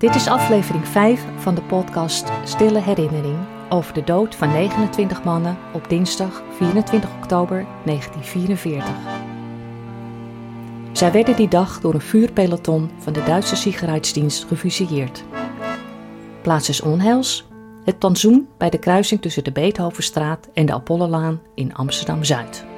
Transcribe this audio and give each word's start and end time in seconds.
Dit 0.00 0.14
is 0.14 0.26
aflevering 0.26 0.88
5 0.88 1.24
van 1.36 1.54
de 1.54 1.62
podcast 1.62 2.28
Stille 2.44 2.80
Herinnering 2.80 3.38
over 3.68 3.94
de 3.94 4.04
dood 4.04 4.34
van 4.34 4.52
29 4.52 5.24
mannen 5.24 5.58
op 5.72 5.88
dinsdag 5.88 6.42
24 6.56 7.10
oktober 7.16 7.66
1944. 7.84 8.94
Zij 10.92 11.12
werden 11.12 11.36
die 11.36 11.48
dag 11.48 11.80
door 11.80 11.94
een 11.94 12.00
vuurpeloton 12.00 12.90
van 12.98 13.12
de 13.12 13.22
Duitse 13.22 13.56
Sicherheidsdienst 13.56 14.44
gefusilleerd. 14.44 15.24
Plaats 16.42 16.66
des 16.66 16.80
onheils, 16.80 17.48
het 17.84 17.98
plantsoen 17.98 18.48
bij 18.58 18.70
de 18.70 18.78
kruising 18.78 19.20
tussen 19.20 19.44
de 19.44 19.52
Beethovenstraat 19.52 20.48
en 20.54 20.66
de 20.66 20.72
Apollolaan 20.72 21.40
in 21.54 21.74
Amsterdam-Zuid. 21.74 22.69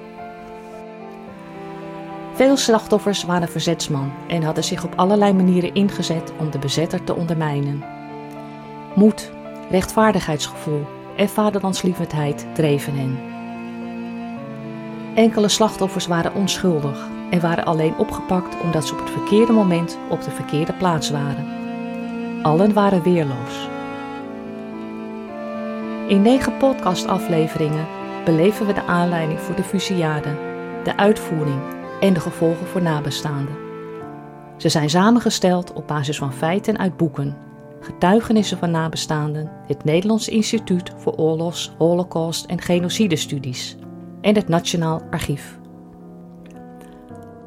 Veel 2.35 2.57
slachtoffers 2.57 3.25
waren 3.25 3.49
verzetsman 3.49 4.13
en 4.29 4.43
hadden 4.43 4.65
zich 4.65 4.85
op 4.85 4.93
allerlei 4.97 5.33
manieren 5.33 5.75
ingezet 5.75 6.33
om 6.39 6.51
de 6.51 6.59
bezetter 6.59 7.05
te 7.05 7.15
ondermijnen. 7.15 7.85
Moed, 8.95 9.31
rechtvaardigheidsgevoel 9.71 10.87
en 11.17 11.29
vaderlandslievendheid 11.29 12.47
dreven 12.55 12.95
hen. 12.95 13.19
Enkele 15.15 15.49
slachtoffers 15.49 16.07
waren 16.07 16.35
onschuldig 16.35 17.09
en 17.31 17.41
waren 17.41 17.65
alleen 17.65 17.97
opgepakt 17.97 18.57
omdat 18.63 18.87
ze 18.87 18.93
op 18.93 19.01
het 19.01 19.11
verkeerde 19.11 19.53
moment 19.53 19.99
op 20.09 20.23
de 20.23 20.31
verkeerde 20.31 20.73
plaats 20.73 21.11
waren. 21.11 21.47
Allen 22.43 22.73
waren 22.73 23.03
weerloos. 23.03 23.69
In 26.09 26.23
negen 26.23 26.57
podcastafleveringen 26.57 27.87
beleven 28.25 28.67
we 28.67 28.73
de 28.73 28.85
aanleiding 28.85 29.41
voor 29.41 29.55
de 29.55 29.63
fusillade, 29.63 30.37
de 30.85 30.97
uitvoering 30.97 31.61
en 32.03 32.13
de 32.13 32.21
gevolgen 32.21 32.67
voor 32.67 32.83
nabestaanden. 32.83 33.57
Ze 34.57 34.69
zijn 34.69 34.91
samengesteld 34.91 35.73
op 35.73 35.87
basis 35.87 36.19
van 36.19 36.33
feiten 36.33 36.79
uit 36.79 36.97
boeken, 36.97 37.37
getuigenissen 37.81 38.59
van 38.59 38.71
nabestaanden, 38.71 39.51
het 39.67 39.85
Nederlands 39.85 40.29
Instituut 40.29 40.93
voor 40.97 41.15
Oorlogs, 41.15 41.73
Holocaust 41.79 42.45
en 42.45 42.61
Genocidestudies 42.61 43.77
en 44.21 44.35
het 44.35 44.49
Nationaal 44.49 45.03
Archief. 45.11 45.59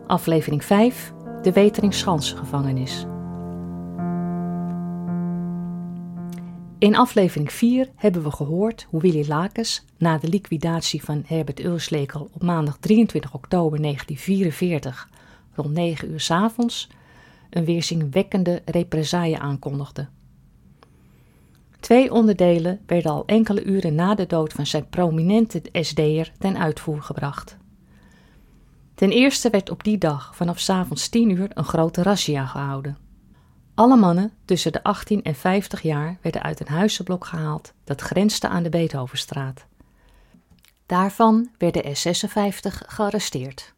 Aflevering 0.08 0.64
5: 0.64 1.14
De 1.42 1.52
Weteringschansgevangenis. 1.52 3.06
In 6.78 6.96
aflevering 6.96 7.52
4 7.52 7.90
hebben 7.96 8.24
we 8.24 8.32
gehoord 8.32 8.88
hoe 8.90 9.02
Willy 9.02 9.28
Lakes 9.28 9.86
na 9.98 10.18
de 10.18 10.28
liquidatie 10.28 11.04
van 11.04 11.24
Herbert 11.26 11.64
Ulslekel 11.64 12.30
op 12.34 12.44
maandag 12.44 12.78
23 12.78 13.34
oktober 13.34 13.82
1944 13.82 15.10
rond 15.54 15.74
9 15.74 16.12
uur 16.12 16.20
s 16.20 16.32
avonds 16.32 16.90
een 17.50 17.66
weerzinwekkende 17.66 18.62
represaille 18.66 19.40
aankondigde. 19.40 20.08
Twee 21.80 22.12
onderdelen 22.12 22.80
werden 22.86 23.12
al 23.12 23.26
enkele 23.26 23.64
uren 23.64 23.96
na 23.96 24.16
de 24.16 24.26
dood 24.26 24.54
van 24.54 24.66
zijn 24.66 24.90
prominente 24.90 25.62
SD'er 25.72 26.32
ten 26.38 26.58
uitvoer 26.58 27.02
gebracht. 27.02 27.58
Ten 28.96 29.12
eerste 29.12 29.50
werd 29.50 29.70
op 29.70 29.84
die 29.84 29.98
dag 29.98 30.36
vanaf 30.36 30.60
s 30.60 30.70
avonds 30.70 31.10
10 31.10 31.30
uur 31.30 31.48
een 31.54 31.64
grote 31.64 32.04
razzia 32.04 32.46
gehouden. 32.46 33.05
Alle 33.76 33.96
mannen 33.96 34.32
tussen 34.46 34.72
de 34.72 34.84
18 34.84 35.24
en 35.24 35.36
50 35.36 35.82
jaar 35.82 36.18
werden 36.22 36.42
uit 36.42 36.60
een 36.60 36.68
huizenblok 36.68 37.26
gehaald 37.26 37.74
dat 37.84 38.02
grensde 38.02 38.48
aan 38.48 38.64
de 38.64 38.70
Beethovenstraat. 38.70 39.66
Daarvan 40.86 41.50
werden 41.58 41.84
er 41.84 41.96
56 41.96 42.84
gearresteerd. 42.88 43.74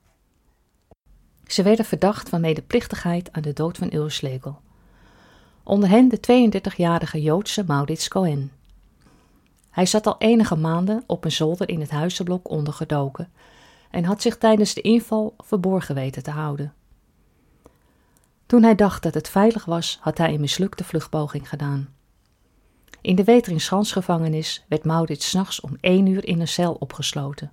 Ze 1.45 1.63
werden 1.63 1.85
verdacht 1.85 2.29
van 2.29 2.41
medeplichtigheid 2.41 3.31
aan 3.31 3.41
de 3.41 3.53
dood 3.53 3.77
van 3.77 3.93
Ulslegel. 3.93 4.59
Onder 5.63 5.89
hen 5.89 6.09
de 6.09 6.49
32-jarige 6.61 7.21
Joodse 7.21 7.63
Maurits 7.67 8.07
Cohen. 8.07 8.51
Hij 9.69 9.85
zat 9.85 10.07
al 10.07 10.15
enige 10.17 10.55
maanden 10.55 11.03
op 11.07 11.23
een 11.23 11.31
zolder 11.31 11.69
in 11.69 11.79
het 11.79 11.91
huizenblok 11.91 12.49
ondergedoken 12.49 13.31
en 13.91 14.03
had 14.03 14.21
zich 14.21 14.37
tijdens 14.37 14.73
de 14.73 14.81
inval 14.81 15.35
verborgen 15.37 15.95
weten 15.95 16.23
te 16.23 16.31
houden. 16.31 16.73
Toen 18.47 18.63
hij 18.63 18.75
dacht 18.75 19.03
dat 19.03 19.13
het 19.13 19.29
veilig 19.29 19.65
was, 19.65 19.97
had 20.01 20.17
hij 20.17 20.33
een 20.33 20.39
mislukte 20.39 20.83
vluchtpoging 20.83 21.49
gedaan. 21.49 21.95
In 23.01 23.15
de 23.15 23.23
Weteringschansgevangenis 23.23 24.65
werd 24.67 24.83
Maurits 24.83 25.29
s'nachts 25.29 25.61
om 25.61 25.77
één 25.81 26.05
uur 26.05 26.25
in 26.25 26.39
een 26.39 26.47
cel 26.47 26.73
opgesloten. 26.73 27.51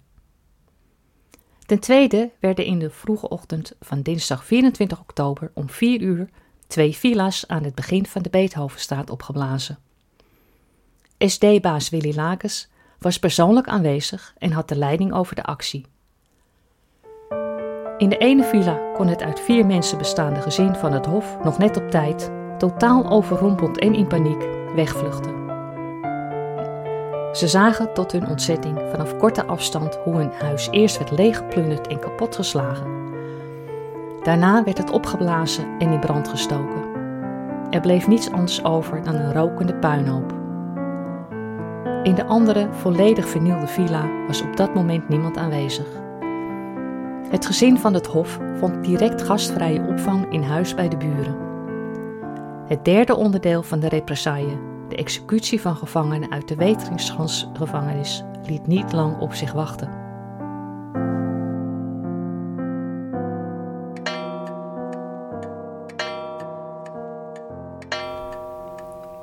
Ten 1.67 1.79
tweede 1.79 2.31
werden 2.41 2.65
in 2.65 2.79
de 2.79 2.91
vroege 2.91 3.29
ochtend 3.29 3.73
van 3.81 4.03
dinsdag 4.03 4.45
24 4.45 5.01
oktober 5.01 5.51
om 5.55 5.71
4 5.71 6.01
uur 6.01 6.29
twee 6.67 6.97
villa's 6.97 7.47
aan 7.47 7.65
het 7.65 7.75
begin 7.75 8.07
van 8.07 8.23
de 8.23 8.31
Beethovenstraat 8.31 9.11
opgeblazen. 9.11 9.79
SD-baas 11.19 11.89
Willy 11.89 12.15
Lakes 12.15 12.69
was 12.99 13.19
persoonlijk 13.19 13.69
aanwezig 13.69 14.35
en 14.39 14.53
had 14.53 14.69
de 14.69 14.77
leiding 14.77 15.13
over 15.13 15.35
de 15.35 15.43
actie. 15.43 15.87
In 17.99 18.09
de 18.09 18.19
ene 18.19 18.43
villa 18.43 18.79
kon 18.93 19.07
het 19.07 19.23
uit 19.23 19.41
vier 19.41 19.67
mensen 19.67 19.99
bestaande 19.99 20.41
gezin 20.41 20.75
van 20.75 20.93
het 20.93 21.07
Hof 21.07 21.37
nog 21.45 21.59
net 21.59 21.77
op 21.77 21.91
tijd, 21.91 22.31
totaal 22.59 23.11
overrompeld 23.11 23.79
en 23.79 23.95
in 23.95 24.07
paniek, 24.07 24.49
wegvluchten. 24.75 25.33
Ze 27.33 27.49
zagen 27.49 27.93
tot 27.93 28.13
hun 28.13 28.29
ontzetting 28.29 28.81
vanaf 28.91 29.17
korte 29.17 29.45
afstand 29.45 29.99
hoe 30.05 30.17
hun 30.17 30.31
huis 30.39 30.69
eerst 30.71 30.99
werd 30.99 31.11
leeggeplunderd 31.11 31.87
en 31.87 31.99
kapotgeslagen. 31.99 32.87
Daarna 34.23 34.65
werd 34.65 34.79
het 34.79 34.91
opgeblazen 34.91 35.65
en 35.79 35.93
in 35.93 36.01
brand 36.01 36.29
gestoken. 36.29 36.83
Er 37.71 37.81
bleef 37.81 38.07
niets 38.07 38.31
anders 38.33 38.65
over 38.65 39.03
dan 39.03 39.15
een 39.15 39.33
rokende 39.33 39.75
puinhoop. 39.75 40.33
In 42.03 42.15
de 42.15 42.25
andere, 42.25 42.69
volledig 42.71 43.29
vernielde 43.29 43.67
villa 43.67 44.09
was 44.27 44.43
op 44.43 44.57
dat 44.57 44.75
moment 44.75 45.09
niemand 45.09 45.37
aanwezig. 45.37 46.04
Het 47.31 47.47
gezin 47.47 47.79
van 47.79 47.95
het 47.95 48.07
Hof 48.07 48.39
vond 48.59 48.85
direct 48.85 49.23
gastvrije 49.23 49.87
opvang 49.89 50.33
in 50.33 50.43
huis 50.43 50.75
bij 50.75 50.89
de 50.89 50.97
buren. 50.97 51.37
Het 52.67 52.85
derde 52.85 53.17
onderdeel 53.17 53.63
van 53.63 53.81
de 53.81 53.89
represaille, 53.89 54.59
de 54.89 54.97
executie 54.97 55.61
van 55.61 55.77
gevangenen 55.77 56.33
uit 56.33 56.49
de 56.49 56.57
Weteringschansgevangenis, 56.57 58.25
liet 58.47 58.67
niet 58.67 58.93
lang 58.93 59.21
op 59.21 59.35
zich 59.35 59.53
wachten. 59.53 59.89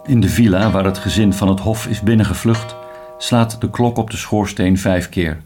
In 0.05 0.19
de 0.19 0.29
villa 0.29 0.71
waar 0.71 0.85
het 0.85 0.97
gezin 0.97 1.33
van 1.33 1.47
het 1.47 1.59
Hof 1.59 1.87
is 1.87 2.01
binnengevlucht, 2.01 2.75
slaat 3.17 3.61
de 3.61 3.69
klok 3.69 3.97
op 3.97 4.09
de 4.09 4.17
schoorsteen 4.17 4.77
vijf 4.77 5.09
keer. 5.09 5.41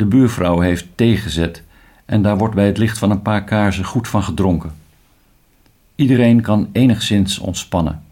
De 0.00 0.06
buurvrouw 0.06 0.60
heeft 0.60 0.86
thee 0.94 1.16
gezet 1.16 1.62
en 2.04 2.22
daar 2.22 2.38
wordt 2.38 2.54
bij 2.54 2.66
het 2.66 2.78
licht 2.78 2.98
van 2.98 3.10
een 3.10 3.22
paar 3.22 3.44
kaarsen 3.44 3.84
goed 3.84 4.08
van 4.08 4.22
gedronken. 4.22 4.72
Iedereen 5.94 6.40
kan 6.40 6.68
enigszins 6.72 7.38
ontspannen. 7.38 8.02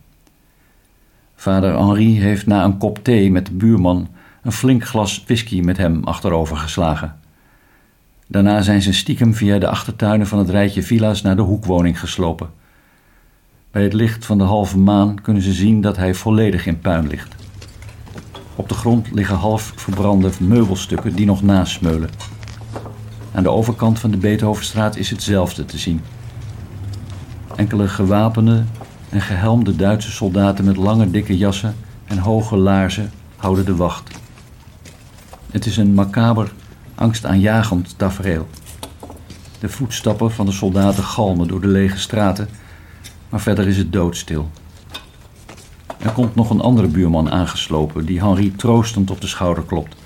Vader 1.34 1.78
Henri 1.78 2.21
heeft 2.21 2.47
na 2.47 2.65
een 2.65 2.78
kop 2.78 3.04
thee 3.04 3.31
met 3.31 3.47
de 3.47 3.53
buurman 3.53 4.09
een 4.43 4.53
flink 4.53 4.84
glas 4.84 5.25
whisky 5.25 5.60
met 5.60 5.76
hem 5.76 6.04
achterover 6.04 6.56
geslagen. 6.56 7.19
Daarna 8.26 8.60
zijn 8.60 8.82
ze 8.82 8.93
stiekem 8.93 9.34
via 9.34 9.59
de 9.59 9.69
achtertuinen 9.69 10.26
van 10.26 10.38
het 10.38 10.50
rijtje 10.50 10.82
villa's 10.82 11.22
naar 11.22 11.37
de 11.37 11.43
hoekwoning 11.43 12.00
geslopen. 12.00 12.50
Bij 13.70 13.82
het 13.82 13.93
licht 13.93 14.26
van 14.26 14.38
de 14.38 14.44
halve 14.44 14.79
maan 14.79 15.20
kunnen 15.20 15.43
ze 15.43 15.52
zien 15.52 15.81
dat 15.81 15.96
hij 15.96 16.14
volledig 16.14 16.67
in 16.67 16.81
puin 16.81 17.06
ligt. 17.06 17.48
Op 18.58 18.69
de 18.69 18.75
grond 18.75 19.10
liggen 19.12 19.37
half 19.37 19.72
verbrande 19.76 20.31
meubelstukken 20.40 21.14
die 21.14 21.26
nog 21.26 21.43
nasmeulen. 21.43 22.10
Aan 23.34 23.43
de 23.43 23.50
overkant 23.50 23.99
van 23.99 24.10
de 24.10 24.16
Beethovenstraat 24.16 24.96
is 24.96 25.10
hetzelfde 25.10 25.64
te 25.64 25.78
zien. 25.78 26.00
Enkele 27.56 27.88
gewapende 27.88 28.64
en 29.08 29.20
gehelmde 29.20 29.76
Duitse 29.76 30.10
soldaten 30.10 30.64
met 30.64 30.76
lange 30.76 31.10
dikke 31.10 31.37
jassen 31.37 31.76
en 32.05 32.19
hoge 32.19 32.56
laarzen 32.56 33.10
houden 33.37 33.64
de 33.64 33.76
wacht. 33.76 34.20
Het 35.50 35.66
is 35.66 35.76
een 35.76 35.94
macaber, 35.94 36.52
angstaanjagend 36.94 37.94
tafereel. 37.99 38.49
De 39.58 39.69
voetstappen 39.69 40.32
van 40.32 40.46
de 40.46 40.52
soldaten 40.52 41.05
galmen 41.05 41.49
door 41.49 41.60
de 41.60 41.66
lege 41.66 41.99
straten, 41.99 42.49
maar 43.28 43.40
verder 43.40 43.66
is 43.66 43.76
het 43.76 43.93
doodstil. 43.93 44.50
Er 45.99 46.12
komt 46.12 46.35
nog 46.35 46.50
een 46.50 46.61
andere 46.61 46.89
buurman 46.89 47.31
aangeslopen 47.31 48.06
die 48.06 48.21
Henri 48.21 48.53
troostend 48.53 49.11
op 49.11 49.21
de 49.21 49.27
schouder 49.27 49.65
klopt. 49.65 49.97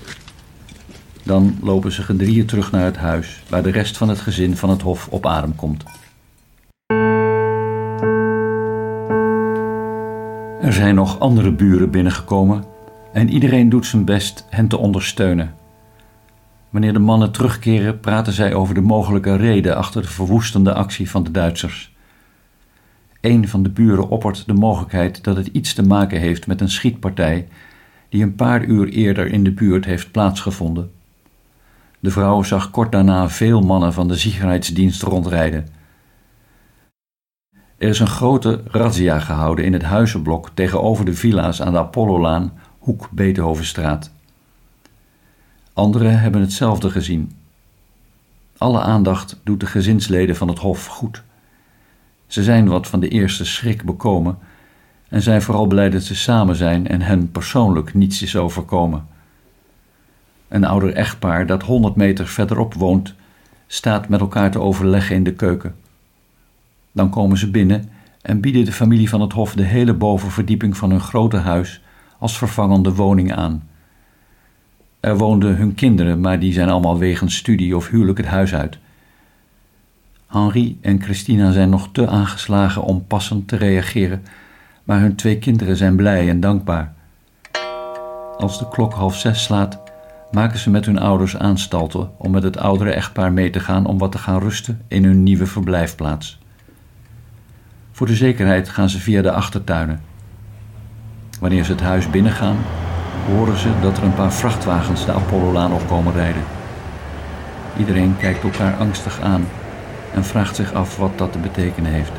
Dan 1.23 1.57
lopen 1.61 1.91
ze 1.91 2.01
gedrieën 2.01 2.45
terug 2.45 2.71
naar 2.71 2.85
het 2.85 2.97
huis, 2.97 3.43
waar 3.49 3.63
de 3.63 3.71
rest 3.71 3.97
van 3.97 4.09
het 4.09 4.19
gezin 4.19 4.57
van 4.57 4.69
het 4.69 4.81
hof 4.81 5.07
op 5.07 5.25
adem 5.25 5.55
komt. 5.55 5.83
Er 10.61 10.73
zijn 10.73 10.95
nog 10.95 11.19
andere 11.19 11.51
buren 11.51 11.91
binnengekomen 11.91 12.63
en 13.13 13.29
iedereen 13.29 13.69
doet 13.69 13.85
zijn 13.85 14.05
best 14.05 14.45
hen 14.49 14.67
te 14.67 14.77
ondersteunen. 14.77 15.55
Wanneer 16.69 16.93
de 16.93 16.99
mannen 16.99 17.31
terugkeren, 17.31 17.99
praten 17.99 18.33
zij 18.33 18.53
over 18.53 18.75
de 18.75 18.81
mogelijke 18.81 19.35
reden 19.35 19.75
achter 19.75 20.01
de 20.01 20.07
verwoestende 20.07 20.73
actie 20.73 21.09
van 21.09 21.23
de 21.23 21.31
Duitsers. 21.31 21.92
Een 23.23 23.47
van 23.47 23.63
de 23.63 23.69
buren 23.69 24.09
oppert 24.09 24.45
de 24.45 24.53
mogelijkheid 24.53 25.23
dat 25.23 25.35
het 25.35 25.47
iets 25.47 25.73
te 25.73 25.83
maken 25.83 26.19
heeft 26.19 26.47
met 26.47 26.61
een 26.61 26.69
schietpartij 26.69 27.47
die 28.09 28.23
een 28.23 28.35
paar 28.35 28.63
uur 28.63 28.87
eerder 28.87 29.27
in 29.27 29.43
de 29.43 29.51
buurt 29.51 29.85
heeft 29.85 30.11
plaatsgevonden. 30.11 30.91
De 31.99 32.11
vrouw 32.11 32.43
zag 32.43 32.71
kort 32.71 32.91
daarna 32.91 33.29
veel 33.29 33.61
mannen 33.61 33.93
van 33.93 34.07
de 34.07 34.15
ziekenheidsdienst 34.15 35.01
rondrijden. 35.01 35.67
Er 37.77 37.89
is 37.89 37.99
een 37.99 38.07
grote 38.07 38.61
razzia 38.65 39.19
gehouden 39.19 39.65
in 39.65 39.73
het 39.73 39.83
huizenblok 39.83 40.49
tegenover 40.53 41.05
de 41.05 41.13
villa's 41.13 41.61
aan 41.61 41.73
de 41.73 41.79
Apollolaan, 41.79 42.53
hoek 42.79 43.09
Beethovenstraat. 43.11 44.11
Anderen 45.73 46.19
hebben 46.19 46.41
hetzelfde 46.41 46.89
gezien. 46.89 47.31
Alle 48.57 48.81
aandacht 48.81 49.39
doet 49.43 49.59
de 49.59 49.65
gezinsleden 49.65 50.35
van 50.35 50.47
het 50.47 50.59
Hof 50.59 50.85
goed. 50.85 51.23
Ze 52.33 52.43
zijn 52.43 52.67
wat 52.67 52.87
van 52.87 52.99
de 52.99 53.07
eerste 53.07 53.45
schrik 53.45 53.83
bekomen 53.83 54.37
en 55.09 55.21
zijn 55.21 55.41
vooral 55.41 55.65
blij 55.65 55.89
dat 55.89 56.03
ze 56.03 56.15
samen 56.15 56.55
zijn 56.55 56.87
en 56.87 57.01
hen 57.01 57.31
persoonlijk 57.31 57.93
niets 57.93 58.21
is 58.21 58.35
overkomen. 58.35 59.07
Een 60.47 60.63
ouder 60.65 60.93
echtpaar 60.93 61.45
dat 61.45 61.63
honderd 61.63 61.95
meter 61.95 62.27
verderop 62.27 62.73
woont, 62.73 63.13
staat 63.67 64.09
met 64.09 64.19
elkaar 64.19 64.51
te 64.51 64.59
overleggen 64.59 65.15
in 65.15 65.23
de 65.23 65.33
keuken. 65.33 65.75
Dan 66.91 67.09
komen 67.09 67.37
ze 67.37 67.51
binnen 67.51 67.89
en 68.21 68.41
bieden 68.41 68.65
de 68.65 68.71
familie 68.71 69.09
van 69.09 69.21
het 69.21 69.33
Hof 69.33 69.53
de 69.53 69.63
hele 69.63 69.93
bovenverdieping 69.93 70.77
van 70.77 70.89
hun 70.89 71.01
grote 71.01 71.37
huis 71.37 71.81
als 72.19 72.37
vervangende 72.37 72.93
woning 72.93 73.33
aan. 73.33 73.69
Er 74.99 75.17
woonden 75.17 75.55
hun 75.55 75.75
kinderen, 75.75 76.19
maar 76.19 76.39
die 76.39 76.53
zijn 76.53 76.69
allemaal 76.69 76.97
wegens 76.97 77.35
studie 77.35 77.75
of 77.75 77.89
huwelijk 77.89 78.17
het 78.17 78.27
huis 78.27 78.55
uit. 78.55 78.77
Henri 80.33 80.77
en 80.81 81.01
Christina 81.01 81.51
zijn 81.51 81.69
nog 81.69 81.89
te 81.91 82.07
aangeslagen 82.07 82.83
om 82.83 83.07
passend 83.07 83.47
te 83.47 83.55
reageren, 83.55 84.25
maar 84.83 84.99
hun 84.99 85.15
twee 85.15 85.37
kinderen 85.37 85.77
zijn 85.77 85.95
blij 85.95 86.29
en 86.29 86.39
dankbaar. 86.39 86.93
Als 88.37 88.59
de 88.59 88.67
klok 88.67 88.93
half 88.93 89.15
zes 89.15 89.43
slaat, 89.43 89.79
maken 90.31 90.59
ze 90.59 90.69
met 90.69 90.85
hun 90.85 90.99
ouders 90.99 91.37
aanstalten 91.37 92.09
om 92.17 92.31
met 92.31 92.43
het 92.43 92.57
oudere 92.57 92.91
echtpaar 92.91 93.31
mee 93.31 93.49
te 93.49 93.59
gaan 93.59 93.85
om 93.85 93.97
wat 93.97 94.11
te 94.11 94.17
gaan 94.17 94.39
rusten 94.39 94.81
in 94.87 95.03
hun 95.03 95.23
nieuwe 95.23 95.45
verblijfplaats. 95.45 96.39
Voor 97.91 98.07
de 98.07 98.15
zekerheid 98.15 98.69
gaan 98.69 98.89
ze 98.89 98.99
via 98.99 99.21
de 99.21 99.31
achtertuinen. 99.31 100.01
Wanneer 101.39 101.63
ze 101.63 101.71
het 101.71 101.81
huis 101.81 102.09
binnengaan, 102.09 102.57
horen 103.27 103.57
ze 103.57 103.69
dat 103.81 103.97
er 103.97 104.03
een 104.03 104.13
paar 104.13 104.33
vrachtwagens 104.33 105.05
de 105.05 105.11
Apollolaan 105.11 105.73
opkomen 105.73 106.13
rijden. 106.13 106.43
Iedereen 107.77 108.17
kijkt 108.17 108.43
elkaar 108.43 108.75
angstig 108.75 109.21
aan 109.21 109.45
en 110.13 110.23
vraagt 110.23 110.55
zich 110.55 110.73
af 110.73 110.97
wat 110.97 111.17
dat 111.17 111.31
te 111.31 111.37
betekenen 111.37 111.91
heeft. 111.91 112.11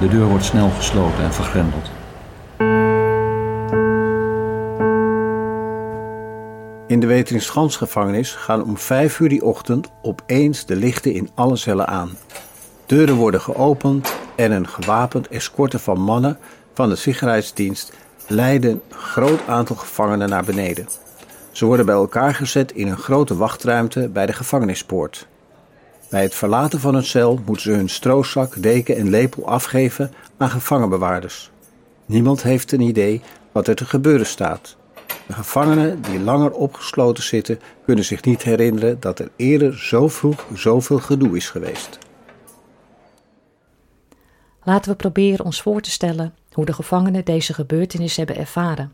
De 0.00 0.08
deur 0.08 0.26
wordt 0.26 0.44
snel 0.44 0.70
gesloten 0.70 1.24
en 1.24 1.32
vergrendeld. 1.32 1.90
In 6.86 7.00
de 7.00 7.06
Weteringskansgevangenis 7.06 8.32
gaan 8.32 8.64
om 8.64 8.78
vijf 8.78 9.20
uur 9.20 9.28
die 9.28 9.44
ochtend 9.44 9.88
opeens 10.02 10.66
de 10.66 10.76
lichten 10.76 11.12
in 11.12 11.30
alle 11.34 11.56
cellen 11.56 11.86
aan. 11.86 12.10
Deuren 12.86 13.14
worden 13.14 13.40
geopend 13.40 14.14
en 14.36 14.52
een 14.52 14.68
gewapend 14.68 15.28
escorte 15.28 15.78
van 15.78 16.00
mannen 16.00 16.38
van 16.74 16.88
de 16.88 16.96
sicherheidsdienst 16.96 17.92
leiden 18.26 18.70
een 18.70 18.98
groot 18.98 19.40
aantal 19.46 19.76
gevangenen 19.76 20.28
naar 20.28 20.44
beneden. 20.44 20.88
Ze 21.50 21.64
worden 21.64 21.86
bij 21.86 21.94
elkaar 21.94 22.34
gezet 22.34 22.72
in 22.72 22.88
een 22.88 22.98
grote 22.98 23.36
wachtruimte 23.36 24.08
bij 24.08 24.26
de 24.26 24.32
gevangenispoort. 24.32 25.26
Bij 26.10 26.22
het 26.22 26.34
verlaten 26.34 26.80
van 26.80 26.94
hun 26.94 27.04
cel 27.04 27.40
moeten 27.44 27.62
ze 27.62 27.70
hun 27.70 27.88
stroozak, 27.88 28.62
deken 28.62 28.96
en 28.96 29.10
lepel 29.10 29.46
afgeven 29.46 30.12
aan 30.36 30.50
gevangenbewaarders. 30.50 31.50
Niemand 32.06 32.42
heeft 32.42 32.72
een 32.72 32.80
idee 32.80 33.22
wat 33.52 33.68
er 33.68 33.74
te 33.74 33.84
gebeuren 33.84 34.26
staat. 34.26 34.76
De 35.26 35.32
gevangenen 35.32 36.02
die 36.02 36.20
langer 36.20 36.52
opgesloten 36.52 37.22
zitten 37.22 37.60
kunnen 37.84 38.04
zich 38.04 38.24
niet 38.24 38.42
herinneren 38.42 39.00
dat 39.00 39.18
er 39.18 39.30
eerder 39.36 39.78
zo 39.78 40.08
vroeg 40.08 40.46
zoveel 40.54 40.98
gedoe 40.98 41.36
is 41.36 41.50
geweest. 41.50 41.98
Laten 44.62 44.90
we 44.90 44.96
proberen 44.96 45.44
ons 45.44 45.62
voor 45.62 45.80
te 45.80 45.90
stellen 45.90 46.34
hoe 46.52 46.64
de 46.64 46.72
gevangenen 46.72 47.24
deze 47.24 47.54
gebeurtenis 47.54 48.16
hebben 48.16 48.36
ervaren. 48.36 48.92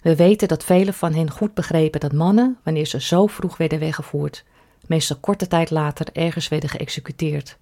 We 0.00 0.16
weten 0.16 0.48
dat 0.48 0.64
velen 0.64 0.94
van 0.94 1.14
hen 1.14 1.30
goed 1.30 1.54
begrepen 1.54 2.00
dat 2.00 2.12
mannen, 2.12 2.58
wanneer 2.62 2.86
ze 2.86 3.00
zo 3.00 3.26
vroeg 3.26 3.56
werden 3.56 3.78
weggevoerd, 3.78 4.44
meestal 4.88 5.16
korte 5.20 5.46
tijd 5.46 5.70
later 5.70 6.06
ergens 6.12 6.48
werden 6.48 6.68
geëxecuteerd. 6.68 7.56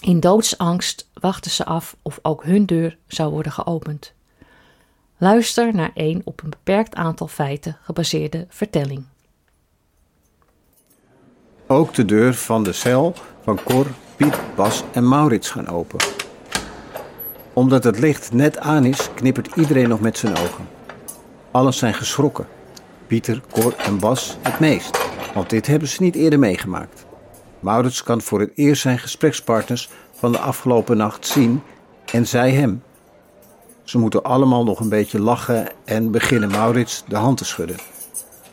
In 0.00 0.20
doodsangst 0.20 1.08
wachten 1.14 1.50
ze 1.50 1.64
af 1.64 1.96
of 2.02 2.18
ook 2.22 2.44
hun 2.44 2.66
deur 2.66 2.98
zou 3.06 3.30
worden 3.30 3.52
geopend. 3.52 4.14
Luister 5.16 5.74
naar 5.74 5.90
een 5.94 6.22
op 6.24 6.42
een 6.42 6.50
beperkt 6.50 6.94
aantal 6.94 7.28
feiten 7.28 7.78
gebaseerde 7.82 8.46
vertelling. 8.48 9.04
Ook 11.66 11.94
de 11.94 12.04
deur 12.04 12.34
van 12.34 12.62
de 12.62 12.72
cel 12.72 13.14
van 13.42 13.62
Cor, 13.64 13.86
Piet, 14.16 14.38
Bas 14.56 14.82
en 14.92 15.08
Maurits 15.08 15.50
gaan 15.50 15.68
open. 15.68 15.98
Omdat 17.52 17.84
het 17.84 17.98
licht 17.98 18.32
net 18.32 18.58
aan 18.58 18.84
is, 18.84 19.08
knippert 19.14 19.56
iedereen 19.56 19.88
nog 19.88 20.00
met 20.00 20.18
zijn 20.18 20.36
ogen. 20.36 20.68
Allen 21.50 21.74
zijn 21.74 21.94
geschrokken. 21.94 22.46
Pieter, 23.06 23.40
Cor 23.50 23.74
en 23.76 23.98
Bas 23.98 24.36
het 24.42 24.60
meest, 24.60 25.05
want 25.36 25.50
dit 25.50 25.66
hebben 25.66 25.88
ze 25.88 26.02
niet 26.02 26.14
eerder 26.14 26.38
meegemaakt. 26.38 27.06
Maurits 27.60 28.02
kan 28.02 28.20
voor 28.20 28.40
het 28.40 28.50
eerst 28.54 28.82
zijn 28.82 28.98
gesprekspartners 28.98 29.88
van 30.12 30.32
de 30.32 30.38
afgelopen 30.38 30.96
nacht 30.96 31.26
zien 31.26 31.62
en 32.12 32.26
zij 32.26 32.52
hem. 32.52 32.82
Ze 33.84 33.98
moeten 33.98 34.22
allemaal 34.22 34.64
nog 34.64 34.80
een 34.80 34.88
beetje 34.88 35.20
lachen 35.20 35.68
en 35.84 36.10
beginnen 36.10 36.50
Maurits 36.50 37.04
de 37.08 37.16
hand 37.16 37.36
te 37.36 37.44
schudden. 37.44 37.76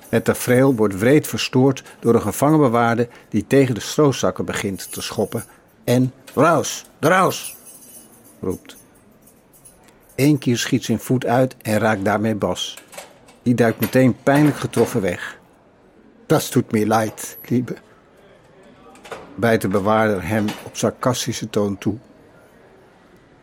Het 0.09 0.25
tafereel 0.25 0.75
wordt 0.75 0.99
wreed 0.99 1.27
verstoord 1.27 1.83
door 1.99 2.15
een 2.15 2.21
gevangenbewaarde 2.21 3.07
die 3.29 3.47
tegen 3.47 3.75
de 3.75 3.81
stroozakken 3.81 4.45
begint 4.45 4.91
te 4.91 5.01
schoppen 5.01 5.43
en 5.83 6.13
Raus, 6.33 6.85
raus, 6.99 7.55
roept. 8.41 8.75
Eén 10.15 10.37
keer 10.37 10.57
schiet 10.57 10.83
zijn 10.83 10.99
voet 10.99 11.25
uit 11.25 11.55
en 11.61 11.77
raakt 11.77 12.05
daarmee 12.05 12.35
Bas. 12.35 12.77
Die 13.43 13.55
duikt 13.55 13.79
meteen 13.79 14.15
pijnlijk 14.23 14.57
getroffen 14.57 15.01
weg. 15.01 15.41
Dat 16.25 16.49
doet 16.51 16.71
me 16.71 16.87
leid, 16.87 17.37
lieve. 17.45 17.75
Bijt 19.35 19.61
de 19.61 19.67
bewaarder 19.67 20.27
hem 20.27 20.45
op 20.63 20.75
sarcastische 20.77 21.49
toon 21.49 21.77
toe. 21.77 21.97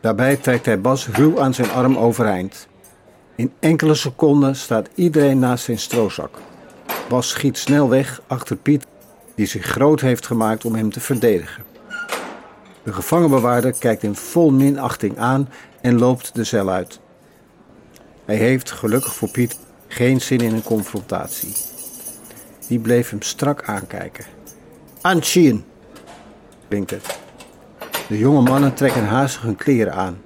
Daarbij 0.00 0.37
trekt 0.37 0.66
hij 0.66 0.80
Bas 0.80 1.08
ruw 1.08 1.40
aan 1.40 1.54
zijn 1.54 1.70
arm 1.70 1.96
overeind. 1.96 2.68
In 3.34 3.52
enkele 3.58 3.94
seconden 3.94 4.56
staat 4.56 4.88
iedereen 4.94 5.38
naast 5.38 5.64
zijn 5.64 5.78
stroozak. 5.78 6.38
Bas 7.08 7.28
schiet 7.28 7.58
snel 7.58 7.88
weg 7.88 8.22
achter 8.26 8.56
Piet, 8.56 8.87
die 9.34 9.46
zich 9.46 9.64
groot 9.64 10.00
heeft 10.00 10.26
gemaakt 10.26 10.64
om 10.64 10.75
hem 10.75 10.90
te 10.90 11.00
verdedigen. 11.00 11.64
De 12.82 12.92
gevangenbewaarder 12.92 13.72
kijkt 13.78 14.02
hem 14.02 14.16
vol 14.16 14.50
minachting 14.50 15.18
aan 15.18 15.49
en 15.80 15.99
loopt 15.99 16.34
de 16.34 16.44
cel 16.44 16.70
uit. 16.70 17.00
Hij 18.25 18.37
heeft, 18.37 18.70
gelukkig 18.70 19.14
voor 19.14 19.30
Piet, 19.30 19.58
geen 19.88 20.20
zin 20.20 20.40
in 20.40 20.54
een 20.54 20.62
confrontatie. 20.62 21.54
Die 22.70 22.78
bleef 22.78 23.10
hem 23.10 23.22
strak 23.22 23.62
aankijken. 23.62 24.24
Aanzien, 25.00 25.64
klinkt 26.68 26.90
het. 26.90 27.18
De 28.08 28.18
jonge 28.18 28.40
mannen 28.40 28.74
trekken 28.74 29.06
haastig 29.06 29.42
hun 29.42 29.56
kleren 29.56 29.94
aan. 29.94 30.22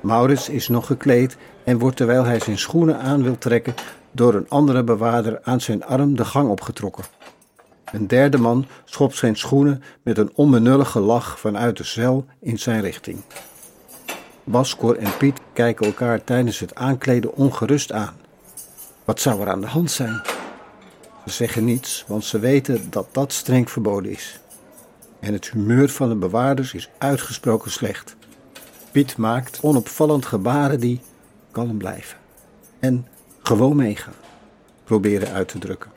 Maurits 0.00 0.48
is 0.48 0.68
nog 0.68 0.86
gekleed 0.86 1.36
en 1.64 1.78
wordt 1.78 1.96
terwijl 1.96 2.24
hij 2.24 2.40
zijn 2.40 2.58
schoenen 2.58 2.98
aan 2.98 3.22
wil 3.22 3.38
trekken 3.38 3.74
door 4.10 4.34
een 4.34 4.48
andere 4.48 4.84
bewaarder 4.84 5.40
aan 5.42 5.60
zijn 5.60 5.84
arm 5.84 6.16
de 6.16 6.24
gang 6.24 6.48
opgetrokken. 6.48 7.04
Een 7.92 8.06
derde 8.06 8.38
man 8.38 8.66
schopt 8.84 9.16
zijn 9.16 9.36
schoenen 9.36 9.82
met 10.02 10.18
een 10.18 10.30
onbenullige 10.34 11.00
lach 11.00 11.38
vanuit 11.38 11.76
de 11.76 11.84
cel 11.84 12.26
in 12.40 12.58
zijn 12.58 12.80
richting. 12.80 13.20
Baskor 14.44 14.96
en 14.96 15.16
Piet 15.16 15.40
kijken 15.52 15.86
elkaar 15.86 16.24
tijdens 16.24 16.58
het 16.58 16.74
aankleden 16.74 17.34
ongerust 17.34 17.92
aan. 17.92 18.16
Wat 19.04 19.20
zou 19.20 19.40
er 19.40 19.48
aan 19.48 19.60
de 19.60 19.66
hand 19.66 19.90
zijn? 19.90 20.37
Ze 21.28 21.34
zeggen 21.34 21.64
niets, 21.64 22.04
want 22.06 22.24
ze 22.24 22.38
weten 22.38 22.90
dat 22.90 23.06
dat 23.12 23.32
streng 23.32 23.70
verboden 23.70 24.10
is. 24.10 24.40
En 25.20 25.32
het 25.32 25.50
humeur 25.50 25.88
van 25.88 26.08
de 26.08 26.14
bewaarders 26.14 26.74
is 26.74 26.90
uitgesproken 26.98 27.70
slecht. 27.70 28.16
Piet 28.90 29.16
maakt 29.16 29.58
onopvallend 29.62 30.26
gebaren 30.26 30.80
die 30.80 31.00
kalm 31.50 31.78
blijven. 31.78 32.18
En 32.80 33.06
gewoon 33.42 33.76
meegaan. 33.76 34.14
Proberen 34.84 35.32
uit 35.32 35.48
te 35.48 35.58
drukken. 35.58 35.90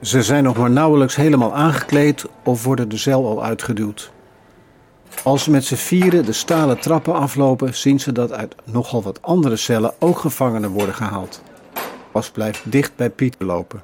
Ze 0.00 0.22
zijn 0.22 0.44
nog 0.44 0.56
maar 0.56 0.70
nauwelijks 0.70 1.16
helemaal 1.16 1.54
aangekleed 1.54 2.24
of 2.42 2.64
worden 2.64 2.88
de 2.88 2.96
cel 2.96 3.26
al 3.26 3.44
uitgeduwd. 3.44 4.12
Als 5.22 5.42
ze 5.42 5.50
met 5.50 5.64
z'n 5.64 5.74
vieren 5.74 6.24
de 6.24 6.32
stalen 6.32 6.80
trappen 6.80 7.14
aflopen, 7.14 7.74
zien 7.74 8.00
ze 8.00 8.12
dat 8.12 8.32
uit 8.32 8.54
nogal 8.64 9.02
wat 9.02 9.22
andere 9.22 9.56
cellen 9.56 9.94
ook 9.98 10.18
gevangenen 10.18 10.70
worden 10.70 10.94
gehaald. 10.94 11.42
Bas 12.12 12.30
blijft 12.30 12.72
dicht 12.72 12.96
bij 12.96 13.10
Piet 13.10 13.36
lopen. 13.38 13.82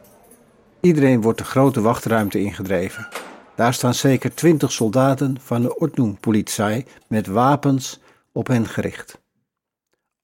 Iedereen 0.81 1.21
wordt 1.21 1.39
de 1.39 1.45
grote 1.45 1.81
wachtruimte 1.81 2.41
ingedreven. 2.41 3.09
Daar 3.57 3.75
staan 3.75 3.95
zeker 3.95 4.35
twintig 4.35 4.73
soldaten 4.73 5.37
van 5.41 5.63
de 5.63 5.79
Ordnungspolizei 5.79 6.85
met 7.07 7.27
wapens 7.27 8.01
op 8.33 8.47
hen 8.47 8.67
gericht. 8.67 9.21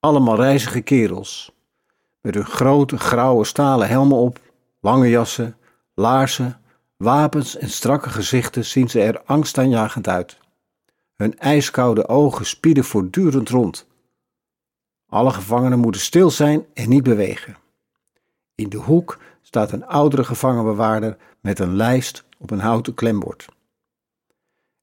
Allemaal 0.01 0.37
reizige 0.37 0.81
kerels, 0.81 1.53
met 2.21 2.35
hun 2.35 2.47
grote 2.47 2.99
grauwe 2.99 3.45
stalen 3.45 3.89
helmen 3.89 4.19
op, 4.19 4.41
lange 4.81 5.09
jassen, 5.09 5.57
laarzen, 5.95 6.61
wapens 6.97 7.57
en 7.57 7.71
strakke 7.71 8.11
gezichten 8.11 8.65
zien 8.65 8.91
ze 8.91 9.01
er 9.01 9.23
angstaanjagend 9.25 10.09
uit. 10.09 10.39
Hun 11.17 11.39
ijskoude 11.39 12.09
ogen 12.09 12.47
spieden 12.47 12.85
voortdurend 12.85 13.49
rond. 13.49 13.87
Alle 15.07 15.31
gevangenen 15.31 15.79
moeten 15.79 16.01
stil 16.01 16.31
zijn 16.31 16.67
en 16.75 16.89
niet 16.89 17.03
bewegen. 17.03 17.57
In 18.55 18.69
de 18.69 18.77
hoek 18.77 19.19
staat 19.43 19.73
een 19.73 19.87
oudere 19.87 20.25
gevangenbewaarder 20.25 21.17
met 21.41 21.59
een 21.59 21.77
lijst 21.77 22.25
op 22.39 22.51
een 22.51 22.59
houten 22.61 22.95
klembord. 22.95 23.47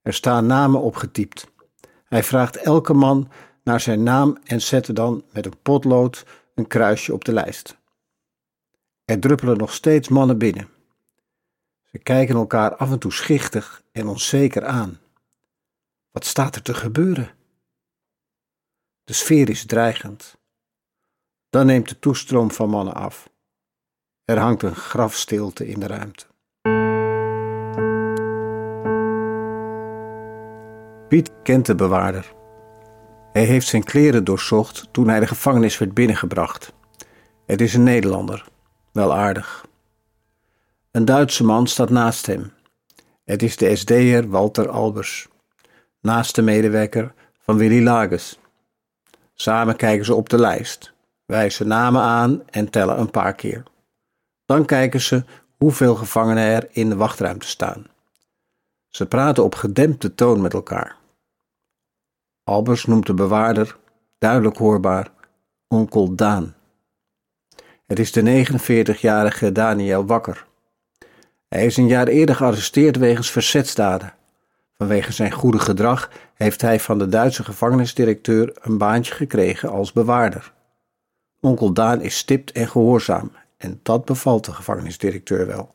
Er 0.01 0.13
staan 0.13 0.45
namen 0.45 0.81
opgetypt. 0.81 1.51
Hij 2.05 2.23
vraagt 2.23 2.55
elke 2.55 2.93
man 2.93 3.29
naar 3.63 3.79
zijn 3.79 4.03
naam 4.03 4.37
en 4.43 4.61
zet 4.61 4.87
er 4.87 4.93
dan 4.93 5.23
met 5.31 5.45
een 5.45 5.61
potlood 5.61 6.25
een 6.55 6.67
kruisje 6.67 7.13
op 7.13 7.25
de 7.25 7.33
lijst. 7.33 7.77
Er 9.05 9.19
druppelen 9.19 9.57
nog 9.57 9.73
steeds 9.73 10.07
mannen 10.09 10.37
binnen. 10.37 10.69
Ze 11.91 11.97
kijken 11.97 12.35
elkaar 12.35 12.75
af 12.75 12.91
en 12.91 12.99
toe 12.99 13.11
schichtig 13.11 13.83
en 13.91 14.07
onzeker 14.07 14.65
aan. 14.65 14.99
Wat 16.13 16.25
staat 16.25 16.55
er 16.55 16.61
te 16.61 16.73
gebeuren? 16.73 17.31
De 19.03 19.13
sfeer 19.13 19.49
is 19.49 19.65
dreigend. 19.65 20.37
Dan 21.49 21.65
neemt 21.65 21.89
de 21.89 21.99
toestroom 21.99 22.51
van 22.51 22.69
mannen 22.69 22.93
af. 22.93 23.29
Er 24.25 24.37
hangt 24.37 24.63
een 24.63 24.75
grafstilte 24.75 25.67
in 25.67 25.79
de 25.79 25.87
ruimte. 25.87 26.25
Piet 31.07 31.31
kent 31.43 31.65
de 31.65 31.75
bewaarder. 31.75 32.33
Hij 33.31 33.43
heeft 33.43 33.67
zijn 33.67 33.83
kleren 33.83 34.23
doorzocht 34.23 34.87
toen 34.91 35.07
hij 35.07 35.19
de 35.19 35.27
gevangenis 35.27 35.77
werd 35.77 35.93
binnengebracht. 35.93 36.73
Het 37.45 37.61
is 37.61 37.73
een 37.73 37.83
Nederlander, 37.83 38.47
wel 38.91 39.13
aardig. 39.13 39.65
Een 40.91 41.05
Duitse 41.05 41.43
man 41.43 41.67
staat 41.67 41.89
naast 41.89 42.25
hem. 42.25 42.53
Het 43.23 43.43
is 43.43 43.57
de 43.57 43.75
SD'er 43.75 44.29
Walter 44.29 44.69
Albers, 44.69 45.27
naast 46.03 46.35
de 46.35 46.41
medewerker 46.41 47.13
van 47.39 47.57
Willy 47.57 47.83
Lages. 47.83 48.39
Samen 49.33 49.75
kijken 49.75 50.05
ze 50.05 50.15
op 50.15 50.29
de 50.29 50.39
lijst, 50.39 50.93
wijzen 51.25 51.67
namen 51.67 52.01
aan 52.01 52.49
en 52.49 52.69
tellen 52.69 52.99
een 52.99 53.11
paar 53.11 53.33
keer. 53.33 53.63
Dan 54.45 54.65
kijken 54.65 55.01
ze 55.01 55.23
hoeveel 55.57 55.95
gevangenen 55.95 56.43
er 56.43 56.67
in 56.71 56.89
de 56.89 56.95
wachtruimte 56.95 57.47
staan. 57.47 57.87
Ze 58.87 59.05
praten 59.05 59.43
op 59.43 59.55
gedempte 59.55 60.15
toon 60.15 60.41
met 60.41 60.53
elkaar. 60.53 60.95
Albers 62.43 62.85
noemt 62.85 63.05
de 63.05 63.13
bewaarder, 63.13 63.77
duidelijk 64.17 64.57
hoorbaar, 64.57 65.11
onkel 65.67 66.15
Daan. 66.15 66.55
Het 67.85 67.99
is 67.99 68.11
de 68.11 68.45
49-jarige 68.45 69.51
Daniel 69.51 70.05
Wakker. 70.05 70.45
Hij 71.47 71.65
is 71.65 71.77
een 71.77 71.87
jaar 71.87 72.07
eerder 72.07 72.35
gearresteerd 72.35 72.97
wegens 72.97 73.31
verzetsdaden. 73.31 74.13
Vanwege 74.83 75.11
zijn 75.11 75.31
goede 75.31 75.59
gedrag 75.59 76.09
heeft 76.33 76.61
hij 76.61 76.79
van 76.79 76.97
de 76.97 77.07
Duitse 77.07 77.43
gevangenisdirecteur 77.43 78.57
een 78.61 78.77
baantje 78.77 79.13
gekregen 79.13 79.69
als 79.69 79.91
bewaarder. 79.91 80.53
Onkel 81.39 81.73
Daan 81.73 82.01
is 82.01 82.17
stipt 82.17 82.51
en 82.51 82.67
gehoorzaam 82.67 83.31
en 83.57 83.79
dat 83.83 84.05
bevalt 84.05 84.45
de 84.45 84.51
gevangenisdirecteur 84.51 85.47
wel. 85.47 85.73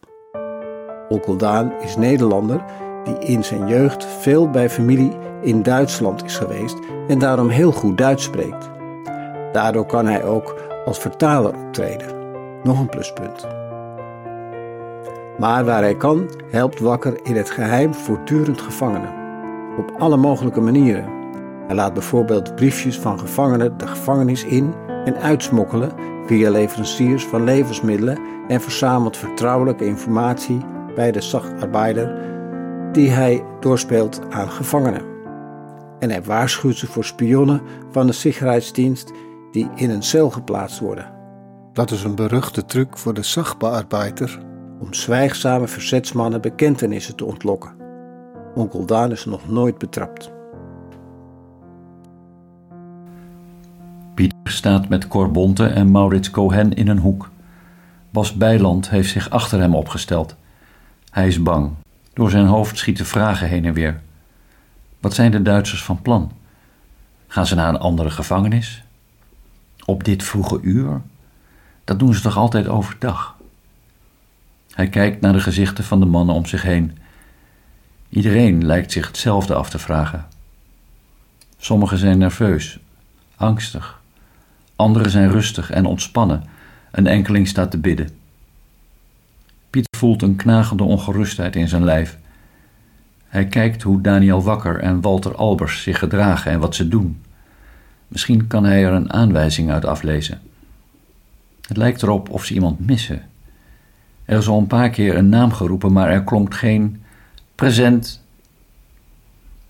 Onkel 1.08 1.36
Daan 1.36 1.72
is 1.80 1.96
Nederlander 1.96 2.64
die 3.04 3.18
in 3.18 3.44
zijn 3.44 3.68
jeugd 3.68 4.04
veel 4.04 4.50
bij 4.50 4.70
familie 4.70 5.16
in 5.42 5.62
Duitsland 5.62 6.24
is 6.24 6.36
geweest 6.36 6.76
en 7.08 7.18
daarom 7.18 7.48
heel 7.48 7.72
goed 7.72 7.98
Duits 7.98 8.24
spreekt. 8.24 8.70
Daardoor 9.52 9.86
kan 9.86 10.06
hij 10.06 10.24
ook 10.24 10.54
als 10.84 10.98
vertaler 10.98 11.54
optreden. 11.54 12.08
Nog 12.62 12.78
een 12.78 12.88
pluspunt. 12.88 13.57
Maar 15.38 15.64
waar 15.64 15.82
hij 15.82 15.96
kan, 15.96 16.30
helpt 16.50 16.80
Wakker 16.80 17.18
in 17.22 17.36
het 17.36 17.50
geheim 17.50 17.94
voortdurend 17.94 18.60
gevangenen. 18.60 19.14
Op 19.78 19.92
alle 19.98 20.16
mogelijke 20.16 20.60
manieren. 20.60 21.08
Hij 21.66 21.76
laat 21.76 21.92
bijvoorbeeld 21.94 22.54
briefjes 22.54 22.98
van 22.98 23.18
gevangenen 23.18 23.78
de 23.78 23.86
gevangenis 23.86 24.44
in 24.44 24.74
en 25.04 25.16
uitsmokkelen 25.16 25.92
via 26.26 26.50
leveranciers 26.50 27.26
van 27.26 27.44
levensmiddelen 27.44 28.18
en 28.48 28.60
verzamelt 28.60 29.16
vertrouwelijke 29.16 29.86
informatie 29.86 30.60
bij 30.94 31.12
de 31.12 31.20
zachtarbeider 31.20 32.26
die 32.92 33.10
hij 33.10 33.44
doorspeelt 33.60 34.20
aan 34.30 34.50
gevangenen. 34.50 35.02
En 35.98 36.10
hij 36.10 36.22
waarschuwt 36.22 36.76
ze 36.76 36.86
voor 36.86 37.04
spionnen 37.04 37.62
van 37.90 38.06
de 38.06 38.12
Sicherheidsdienst 38.12 39.12
die 39.50 39.70
in 39.74 39.90
een 39.90 40.02
cel 40.02 40.30
geplaatst 40.30 40.80
worden. 40.80 41.12
Dat 41.72 41.90
is 41.90 42.04
een 42.04 42.14
beruchte 42.14 42.64
truc 42.64 42.96
voor 42.96 43.14
de 43.14 43.22
Sachbearbeider 43.22 44.46
om 44.78 44.94
zwijgzame 44.94 45.68
verzetsmannen 45.68 46.40
bekentenissen 46.40 47.16
te 47.16 47.24
ontlokken. 47.24 47.74
Onkel 48.54 48.86
Daan 48.86 49.10
is 49.10 49.24
nog 49.24 49.48
nooit 49.48 49.78
betrapt. 49.78 50.30
Pieter 54.14 54.38
staat 54.44 54.88
met 54.88 55.08
Cor 55.08 55.30
Bonte 55.30 55.66
en 55.66 55.90
Maurits 55.90 56.30
Cohen 56.30 56.74
in 56.74 56.88
een 56.88 56.98
hoek. 56.98 57.30
Bas 58.10 58.34
Bijland 58.34 58.90
heeft 58.90 59.10
zich 59.10 59.30
achter 59.30 59.60
hem 59.60 59.74
opgesteld. 59.74 60.36
Hij 61.10 61.26
is 61.26 61.42
bang. 61.42 61.70
Door 62.12 62.30
zijn 62.30 62.46
hoofd 62.46 62.78
schieten 62.78 63.06
vragen 63.06 63.48
heen 63.48 63.64
en 63.64 63.72
weer. 63.72 64.00
Wat 65.00 65.14
zijn 65.14 65.30
de 65.30 65.42
Duitsers 65.42 65.84
van 65.84 66.02
plan? 66.02 66.32
Gaan 67.26 67.46
ze 67.46 67.54
naar 67.54 67.68
een 67.68 67.78
andere 67.78 68.10
gevangenis? 68.10 68.84
Op 69.84 70.04
dit 70.04 70.22
vroege 70.22 70.58
uur? 70.62 71.00
Dat 71.84 71.98
doen 71.98 72.14
ze 72.14 72.20
toch 72.20 72.36
altijd 72.36 72.68
overdag? 72.68 73.37
Hij 74.78 74.88
kijkt 74.88 75.20
naar 75.20 75.32
de 75.32 75.40
gezichten 75.40 75.84
van 75.84 76.00
de 76.00 76.06
mannen 76.06 76.34
om 76.34 76.46
zich 76.46 76.62
heen. 76.62 76.98
Iedereen 78.08 78.66
lijkt 78.66 78.92
zich 78.92 79.06
hetzelfde 79.06 79.54
af 79.54 79.70
te 79.70 79.78
vragen. 79.78 80.26
Sommigen 81.56 81.98
zijn 81.98 82.18
nerveus, 82.18 82.78
angstig. 83.36 84.00
Anderen 84.76 85.10
zijn 85.10 85.30
rustig 85.30 85.70
en 85.70 85.86
ontspannen. 85.86 86.44
Een 86.90 87.06
enkeling 87.06 87.48
staat 87.48 87.70
te 87.70 87.78
bidden. 87.78 88.08
Piet 89.70 89.96
voelt 89.96 90.22
een 90.22 90.36
knagende 90.36 90.82
ongerustheid 90.82 91.56
in 91.56 91.68
zijn 91.68 91.84
lijf. 91.84 92.18
Hij 93.28 93.46
kijkt 93.46 93.82
hoe 93.82 94.00
Daniel 94.00 94.42
Wakker 94.42 94.80
en 94.80 95.00
Walter 95.00 95.34
Albers 95.34 95.82
zich 95.82 95.98
gedragen 95.98 96.52
en 96.52 96.60
wat 96.60 96.74
ze 96.74 96.88
doen. 96.88 97.22
Misschien 98.08 98.46
kan 98.46 98.64
hij 98.64 98.84
er 98.84 98.92
een 98.92 99.12
aanwijzing 99.12 99.70
uit 99.70 99.84
aflezen. 99.84 100.40
Het 101.66 101.76
lijkt 101.76 102.02
erop 102.02 102.30
of 102.30 102.44
ze 102.44 102.54
iemand 102.54 102.86
missen. 102.86 103.27
Er 104.28 104.38
is 104.38 104.48
al 104.48 104.58
een 104.58 104.66
paar 104.66 104.90
keer 104.90 105.16
een 105.16 105.28
naam 105.28 105.52
geroepen, 105.52 105.92
maar 105.92 106.10
er 106.10 106.24
klonk 106.24 106.54
geen 106.54 107.02
present. 107.54 108.22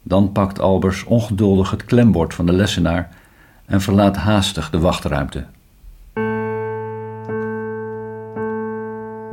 Dan 0.03 0.33
pakt 0.33 0.61
Albers 0.61 1.05
ongeduldig 1.05 1.71
het 1.71 1.85
klembord 1.85 2.35
van 2.35 2.47
de 2.47 2.53
lessenaar 2.53 3.11
en 3.65 3.81
verlaat 3.81 4.17
haastig 4.17 4.71
de 4.71 4.79
wachtruimte. 4.79 5.47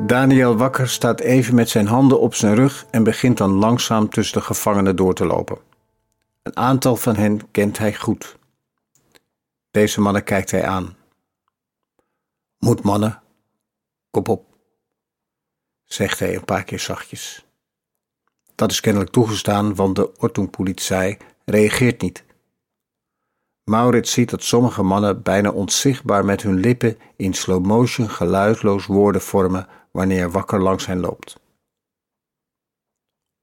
Daniel 0.06 0.56
Wakker 0.56 0.88
staat 0.88 1.20
even 1.20 1.54
met 1.54 1.68
zijn 1.68 1.86
handen 1.86 2.20
op 2.20 2.34
zijn 2.34 2.54
rug 2.54 2.86
en 2.90 3.04
begint 3.04 3.38
dan 3.38 3.50
langzaam 3.50 4.08
tussen 4.08 4.38
de 4.38 4.44
gevangenen 4.44 4.96
door 4.96 5.14
te 5.14 5.26
lopen. 5.26 5.58
Een 6.42 6.56
aantal 6.56 6.96
van 6.96 7.16
hen 7.16 7.50
kent 7.50 7.78
hij 7.78 7.94
goed. 7.94 8.36
Deze 9.70 10.00
mannen 10.00 10.24
kijkt 10.24 10.50
hij 10.50 10.66
aan. 10.66 10.96
Moed 12.58 12.82
mannen, 12.82 13.20
kop 14.10 14.28
op, 14.28 14.45
zegt 15.86 16.18
hij 16.18 16.34
een 16.34 16.44
paar 16.44 16.64
keer 16.64 16.80
zachtjes. 16.80 17.46
Dat 18.54 18.70
is 18.70 18.80
kennelijk 18.80 19.12
toegestaan, 19.12 19.74
want 19.74 19.96
de 19.96 20.18
Ortungpolizei 20.18 21.16
reageert 21.44 22.02
niet. 22.02 22.24
Maurits 23.64 24.12
ziet 24.12 24.30
dat 24.30 24.42
sommige 24.42 24.82
mannen 24.82 25.22
bijna 25.22 25.50
onzichtbaar 25.50 26.24
met 26.24 26.42
hun 26.42 26.54
lippen 26.60 26.98
in 27.16 27.34
slow 27.34 27.64
motion 27.64 28.10
geluidloos 28.10 28.86
woorden 28.86 29.22
vormen 29.22 29.68
wanneer 29.90 30.30
wakker 30.30 30.62
langs 30.62 30.86
hen 30.86 31.00
loopt. 31.00 31.40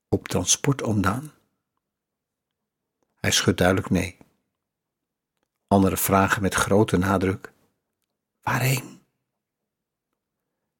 Op 0.09 0.27
transport 0.27 0.81
omdaan? 0.81 1.31
Hij 3.19 3.31
schudt 3.31 3.57
duidelijk 3.57 3.89
nee. 3.89 4.17
Anderen 5.67 5.97
vragen 5.97 6.41
met 6.41 6.53
grote 6.53 6.97
nadruk: 6.97 7.51
Waarheen? 8.41 9.01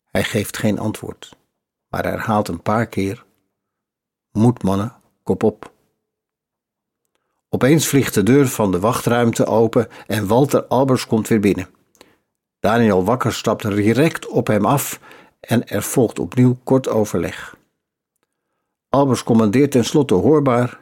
Hij 0.04 0.24
geeft 0.24 0.58
geen 0.58 0.80
antwoord, 0.80 1.36
maar 1.94 2.06
herhaalt 2.06 2.48
een 2.48 2.62
paar 2.62 2.88
keer: 2.88 3.26
Moed 4.32 4.64
mannen, 4.64 4.96
kop 5.24 5.44
op. 5.44 5.72
Opeens 7.50 7.88
vliegt 7.88 8.14
de 8.14 8.24
deur 8.24 8.48
van 8.48 8.72
de 8.72 8.80
wachtruimte 8.80 9.46
open 9.46 9.88
en 10.08 10.28
Walter 10.28 10.64
Albers 10.64 11.08
komt 11.08 11.28
weer 11.28 11.40
binnen. 11.40 11.70
Daniel 12.60 13.04
Wakker 13.04 13.34
stapt 13.34 13.62
direct 13.62 14.28
op 14.28 14.48
hem 14.48 14.66
af 14.66 15.00
en 15.40 15.68
er 15.68 15.84
volgt 15.84 16.20
opnieuw 16.20 16.58
kort 16.64 16.88
overleg. 16.88 17.58
Albers 18.90 19.24
commandeert 19.24 19.72
tenslotte 19.72 20.14
hoorbaar: 20.14 20.80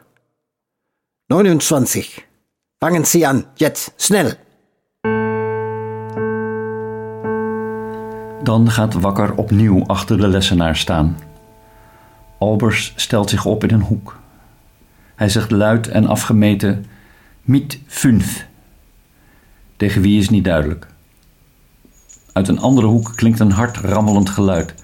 29. 1.26 2.26
Fangen 2.78 3.06
Sie 3.06 3.28
an, 3.28 3.46
jetzt, 3.54 3.92
snel! 3.96 4.32
Dan 8.42 8.70
gaat 8.70 8.94
Wakker 8.94 9.34
opnieuw 9.34 9.86
achter 9.86 10.16
de 10.16 10.28
lessenaar 10.28 10.76
staan. 10.76 11.18
Albers 12.38 12.92
stelt 12.96 13.30
zich 13.30 13.44
op 13.44 13.64
in 13.64 13.74
een 13.74 13.82
hoek. 13.82 14.18
Hij 15.14 15.28
zegt 15.28 15.50
luid 15.50 15.88
en 15.88 16.06
afgemeten: 16.06 16.86
Miet 17.42 17.78
fünf. 17.86 18.46
Tegen 19.76 20.02
wie 20.02 20.18
is 20.18 20.28
niet 20.28 20.44
duidelijk. 20.44 20.86
Uit 22.32 22.48
een 22.48 22.60
andere 22.60 22.86
hoek 22.86 23.12
klinkt 23.14 23.40
een 23.40 23.52
hard 23.52 23.76
rammelend 23.76 24.30
geluid. 24.30 24.74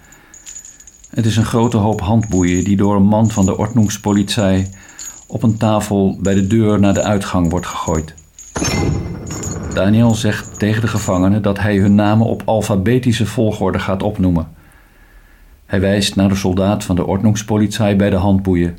Het 1.11 1.27
is 1.27 1.37
een 1.37 1.45
grote 1.45 1.77
hoop 1.77 2.01
handboeien 2.01 2.65
die 2.65 2.77
door 2.77 2.97
een 2.97 3.07
man 3.07 3.31
van 3.31 3.47
de 3.47 3.57
Ordnungspolizei 3.57 4.71
op 5.27 5.43
een 5.43 5.57
tafel 5.57 6.19
bij 6.21 6.35
de 6.35 6.47
deur 6.47 6.81
naar 6.81 6.95
de 6.95 7.03
uitgang 7.03 7.51
wordt 7.51 7.67
gegooid. 7.67 8.15
Daniel 9.79 10.15
zegt 10.15 10.59
tegen 10.59 10.81
de 10.81 10.89
gevangenen 10.89 11.43
dat 11.43 11.59
hij 11.59 11.77
hun 11.77 11.95
namen 11.95 12.27
op 12.27 12.43
alfabetische 12.45 13.27
volgorde 13.27 13.79
gaat 13.79 14.03
opnoemen. 14.03 14.49
Hij 15.67 15.81
wijst 15.81 16.17
naar 16.17 16.29
de 16.29 16.35
soldaat 16.35 16.85
van 16.85 16.97
de 16.97 17.07
Ordnungspolizei 17.07 17.97
bij 17.97 18.11
de 18.11 18.17
handboeien. 18.17 18.79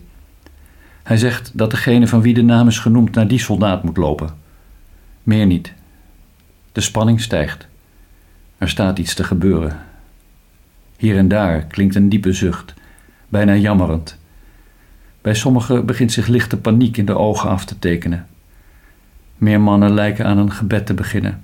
Hij 1.04 1.18
zegt 1.18 1.58
dat 1.58 1.72
degene 1.72 2.08
van 2.08 2.22
wie 2.22 2.34
de 2.34 2.42
naam 2.42 2.68
is 2.68 2.80
genoemd 2.80 3.16
naar 3.16 3.28
die 3.28 3.40
soldaat 3.40 3.84
moet 3.84 3.98
lopen. 3.98 4.30
Meer 5.24 5.46
niet. 5.46 5.74
De 6.72 6.82
spanning 6.82 7.22
stijgt. 7.22 7.68
Er 8.58 8.70
staat 8.70 9.00
iets 9.00 9.14
te 9.14 9.24
gebeuren. 9.24 9.80
Hier 10.98 11.18
en 11.18 11.28
daar 11.28 11.64
klinkt 11.64 11.96
een 11.96 12.10
diepe 12.10 12.34
zucht, 12.34 12.74
bijna 13.30 13.56
jammerend. 13.56 14.18
Bij 15.22 15.34
sommigen 15.34 15.86
begint 15.86 16.12
zich 16.12 16.28
lichte 16.28 16.58
paniek 16.58 16.98
in 16.98 17.06
de 17.06 17.18
ogen 17.18 17.50
af 17.50 17.66
te 17.66 17.80
tekenen. 17.80 18.28
Meer 19.40 19.62
mannen 19.62 19.94
lijken 19.94 20.26
aan 20.26 20.38
een 20.38 20.52
gebed 20.52 20.86
te 20.86 20.94
beginnen. 20.94 21.44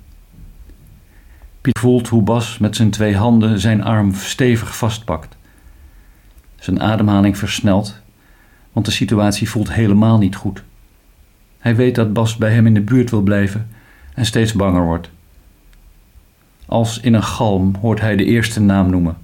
Piet 1.60 1.78
voelt 1.78 2.08
hoe 2.08 2.22
Bas 2.22 2.58
met 2.58 2.76
zijn 2.76 2.90
twee 2.90 3.16
handen 3.16 3.60
zijn 3.60 3.82
arm 3.82 4.14
stevig 4.14 4.76
vastpakt. 4.76 5.36
Zijn 6.56 6.80
ademhaling 6.80 7.38
versnelt, 7.38 8.00
want 8.72 8.86
de 8.86 8.92
situatie 8.92 9.50
voelt 9.50 9.72
helemaal 9.72 10.18
niet 10.18 10.36
goed. 10.36 10.62
Hij 11.58 11.76
weet 11.76 11.94
dat 11.94 12.12
Bas 12.12 12.36
bij 12.36 12.52
hem 12.52 12.66
in 12.66 12.74
de 12.74 12.80
buurt 12.80 13.10
wil 13.10 13.22
blijven 13.22 13.68
en 14.14 14.26
steeds 14.26 14.52
banger 14.52 14.82
wordt. 14.82 15.10
Als 16.66 17.00
in 17.00 17.14
een 17.14 17.22
galm 17.22 17.74
hoort 17.80 18.00
hij 18.00 18.16
de 18.16 18.24
eerste 18.24 18.60
naam 18.60 18.90
noemen. 18.90 19.16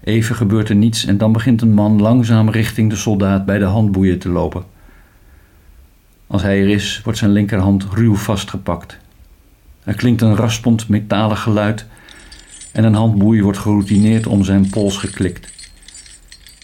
Even 0.00 0.34
gebeurt 0.34 0.68
er 0.68 0.74
niets 0.74 1.04
en 1.04 1.18
dan 1.18 1.32
begint 1.32 1.62
een 1.62 1.74
man 1.74 2.00
langzaam 2.00 2.50
richting 2.50 2.90
de 2.90 2.96
soldaat 2.96 3.46
bij 3.46 3.58
de 3.58 3.64
handboeien 3.64 4.18
te 4.18 4.28
lopen. 4.28 4.64
Als 6.30 6.42
hij 6.42 6.60
er 6.60 6.68
is, 6.68 7.00
wordt 7.04 7.18
zijn 7.18 7.30
linkerhand 7.30 7.84
ruw 7.92 8.14
vastgepakt. 8.14 8.98
Er 9.84 9.94
klinkt 9.94 10.22
een 10.22 10.36
raspend 10.36 10.88
metalen 10.88 11.36
geluid 11.36 11.86
en 12.72 12.84
een 12.84 12.94
handboei 12.94 13.42
wordt 13.42 13.58
geroutineerd 13.58 14.26
om 14.26 14.44
zijn 14.44 14.70
pols 14.70 14.96
geklikt. 14.96 15.52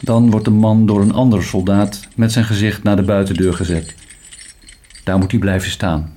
Dan 0.03 0.31
wordt 0.31 0.45
de 0.45 0.51
man 0.51 0.87
door 0.87 1.01
een 1.01 1.13
andere 1.13 1.43
soldaat 1.43 2.09
met 2.15 2.33
zijn 2.33 2.45
gezicht 2.45 2.83
naar 2.83 2.97
de 2.97 3.03
buitendeur 3.03 3.55
gezet. 3.55 3.95
Daar 5.05 5.19
moet 5.19 5.31
hij 5.31 5.41
blijven 5.41 5.71
staan. 5.71 6.15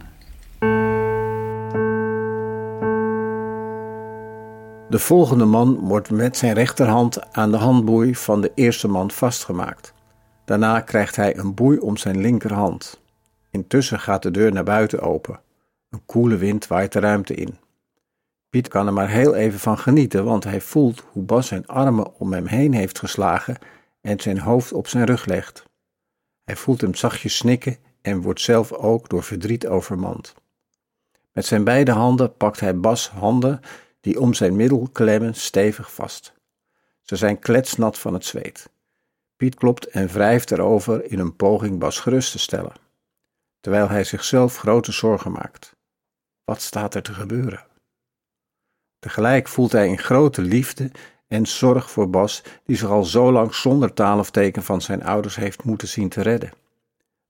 De 4.89 4.99
volgende 4.99 5.45
man 5.45 5.75
wordt 5.75 6.09
met 6.09 6.37
zijn 6.37 6.53
rechterhand 6.53 7.33
aan 7.33 7.51
de 7.51 7.57
handboei 7.57 8.15
van 8.15 8.41
de 8.41 8.51
eerste 8.55 8.87
man 8.87 9.11
vastgemaakt. 9.11 9.93
Daarna 10.45 10.79
krijgt 10.79 11.15
hij 11.15 11.37
een 11.37 11.53
boei 11.53 11.77
om 11.77 11.97
zijn 11.97 12.21
linkerhand. 12.21 12.99
Intussen 13.49 13.99
gaat 13.99 14.23
de 14.23 14.31
deur 14.31 14.51
naar 14.51 14.63
buiten 14.63 15.01
open. 15.01 15.39
Een 15.89 16.05
koele 16.05 16.37
wind 16.37 16.67
waait 16.67 16.91
de 16.91 16.99
ruimte 16.99 17.33
in. 17.33 17.57
Piet 18.49 18.67
kan 18.67 18.87
er 18.87 18.93
maar 18.93 19.09
heel 19.09 19.35
even 19.35 19.59
van 19.59 19.77
genieten, 19.77 20.25
want 20.25 20.43
hij 20.43 20.61
voelt 20.61 21.03
hoe 21.11 21.23
Bas 21.23 21.47
zijn 21.47 21.67
armen 21.67 22.13
om 22.19 22.33
hem 22.33 22.45
heen 22.45 22.73
heeft 22.73 22.99
geslagen 22.99 23.57
en 24.01 24.19
zijn 24.19 24.39
hoofd 24.39 24.73
op 24.73 24.87
zijn 24.87 25.05
rug 25.05 25.25
legt. 25.25 25.63
Hij 26.43 26.55
voelt 26.55 26.81
hem 26.81 26.95
zachtjes 26.95 27.37
snikken 27.37 27.77
en 28.01 28.21
wordt 28.21 28.41
zelf 28.41 28.71
ook 28.71 29.09
door 29.09 29.23
verdriet 29.23 29.67
overmand. 29.67 30.33
Met 31.31 31.45
zijn 31.45 31.63
beide 31.63 31.91
handen 31.91 32.35
pakt 32.37 32.59
hij 32.59 32.79
Bas' 32.79 33.09
handen 33.09 33.59
die 34.01 34.19
om 34.19 34.33
zijn 34.33 34.55
middel 34.55 34.89
klemmen 34.91 35.35
stevig 35.35 35.93
vast. 35.93 36.33
Ze 37.01 37.15
zijn 37.15 37.39
kletsnat 37.39 37.99
van 37.99 38.13
het 38.13 38.25
zweet. 38.25 38.69
Piet 39.35 39.55
klopt 39.55 39.85
en 39.85 40.07
wrijft 40.07 40.51
erover 40.51 41.11
in 41.11 41.19
een 41.19 41.35
poging 41.35 41.79
Bas 41.79 41.99
gerust 41.99 42.31
te 42.31 42.39
stellen, 42.39 42.73
terwijl 43.59 43.89
hij 43.89 44.03
zichzelf 44.03 44.57
grote 44.57 44.91
zorgen 44.91 45.31
maakt. 45.31 45.75
Wat 46.43 46.61
staat 46.61 46.95
er 46.95 47.03
te 47.03 47.13
gebeuren? 47.13 47.65
Tegelijk 48.99 49.47
voelt 49.47 49.71
hij 49.71 49.87
een 49.87 49.97
grote 49.97 50.41
liefde 50.41 50.91
en 51.27 51.45
zorg 51.45 51.91
voor 51.91 52.09
Bas, 52.09 52.43
die 52.65 52.77
zich 52.77 52.89
al 52.89 53.03
zo 53.03 53.31
lang 53.31 53.55
zonder 53.55 53.93
taal 53.93 54.19
of 54.19 54.31
teken 54.31 54.63
van 54.63 54.81
zijn 54.81 55.03
ouders 55.03 55.35
heeft 55.35 55.63
moeten 55.63 55.87
zien 55.87 56.09
te 56.09 56.21
redden. 56.21 56.51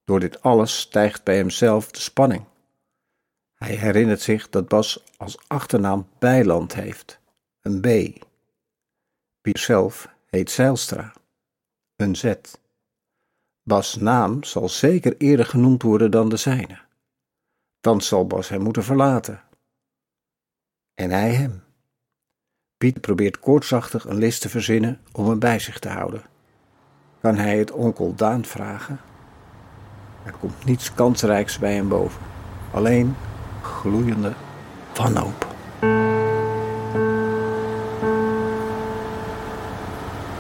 Door 0.04 0.20
dit 0.20 0.42
alles 0.42 0.80
stijgt 0.80 1.24
bij 1.24 1.36
hemzelf 1.36 1.92
de 1.92 2.00
spanning. 2.00 2.46
Hij 3.56 3.76
herinnert 3.76 4.22
zich 4.22 4.50
dat 4.50 4.68
Bas 4.68 5.04
als 5.18 5.38
achternaam 5.48 6.10
Bijland 6.20 6.74
heeft, 6.74 7.20
een 7.62 7.82
B. 7.82 8.18
Piet 9.42 9.60
zelf 9.60 10.10
heet 10.26 10.52
Zeilstra, 10.52 11.14
een 11.96 12.16
Z. 12.16 12.34
Bas' 13.70 13.96
naam 13.96 14.44
zal 14.44 14.70
zeker 14.70 15.16
eerder 15.18 15.46
genoemd 15.46 15.82
worden 15.82 16.12
dan 16.12 16.30
de 16.30 16.38
zijne. 16.38 16.80
Dan 17.82 18.02
zal 18.02 18.28
Bas 18.28 18.50
hem 18.50 18.62
moeten 18.62 18.84
verlaten. 18.84 19.42
En 20.94 21.12
hij 21.12 21.34
hem. 21.34 21.64
Piet 22.78 23.02
probeert 23.02 23.40
koortsachtig 23.40 24.06
een 24.06 24.18
list 24.18 24.42
te 24.42 24.50
verzinnen 24.50 25.02
om 25.12 25.30
hem 25.30 25.40
bij 25.40 25.60
zich 25.60 25.80
te 25.80 25.90
houden. 25.90 26.22
Kan 27.22 27.36
hij 27.36 27.58
het 27.58 27.72
onkel 27.72 28.16
Daan 28.16 28.46
vragen? 28.46 29.00
Er 30.26 30.34
komt 30.40 30.66
niets 30.66 30.94
kansrijks 30.94 31.60
bij 31.60 31.74
hem 31.74 31.88
boven. 31.88 32.22
Alleen 32.74 33.16
gloeiende 33.62 34.34
wanhoop. 34.94 35.49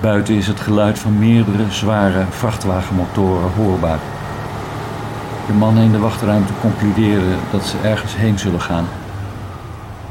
Buiten 0.01 0.35
is 0.35 0.47
het 0.47 0.59
geluid 0.59 0.99
van 0.99 1.19
meerdere 1.19 1.71
zware 1.71 2.25
vrachtwagenmotoren 2.29 3.51
hoorbaar. 3.51 3.99
De 5.47 5.53
mannen 5.53 5.83
in 5.83 5.91
de 5.91 5.99
wachtruimte 5.99 6.53
concluderen 6.61 7.37
dat 7.51 7.65
ze 7.65 7.77
ergens 7.83 8.15
heen 8.15 8.39
zullen 8.39 8.61
gaan. 8.61 8.85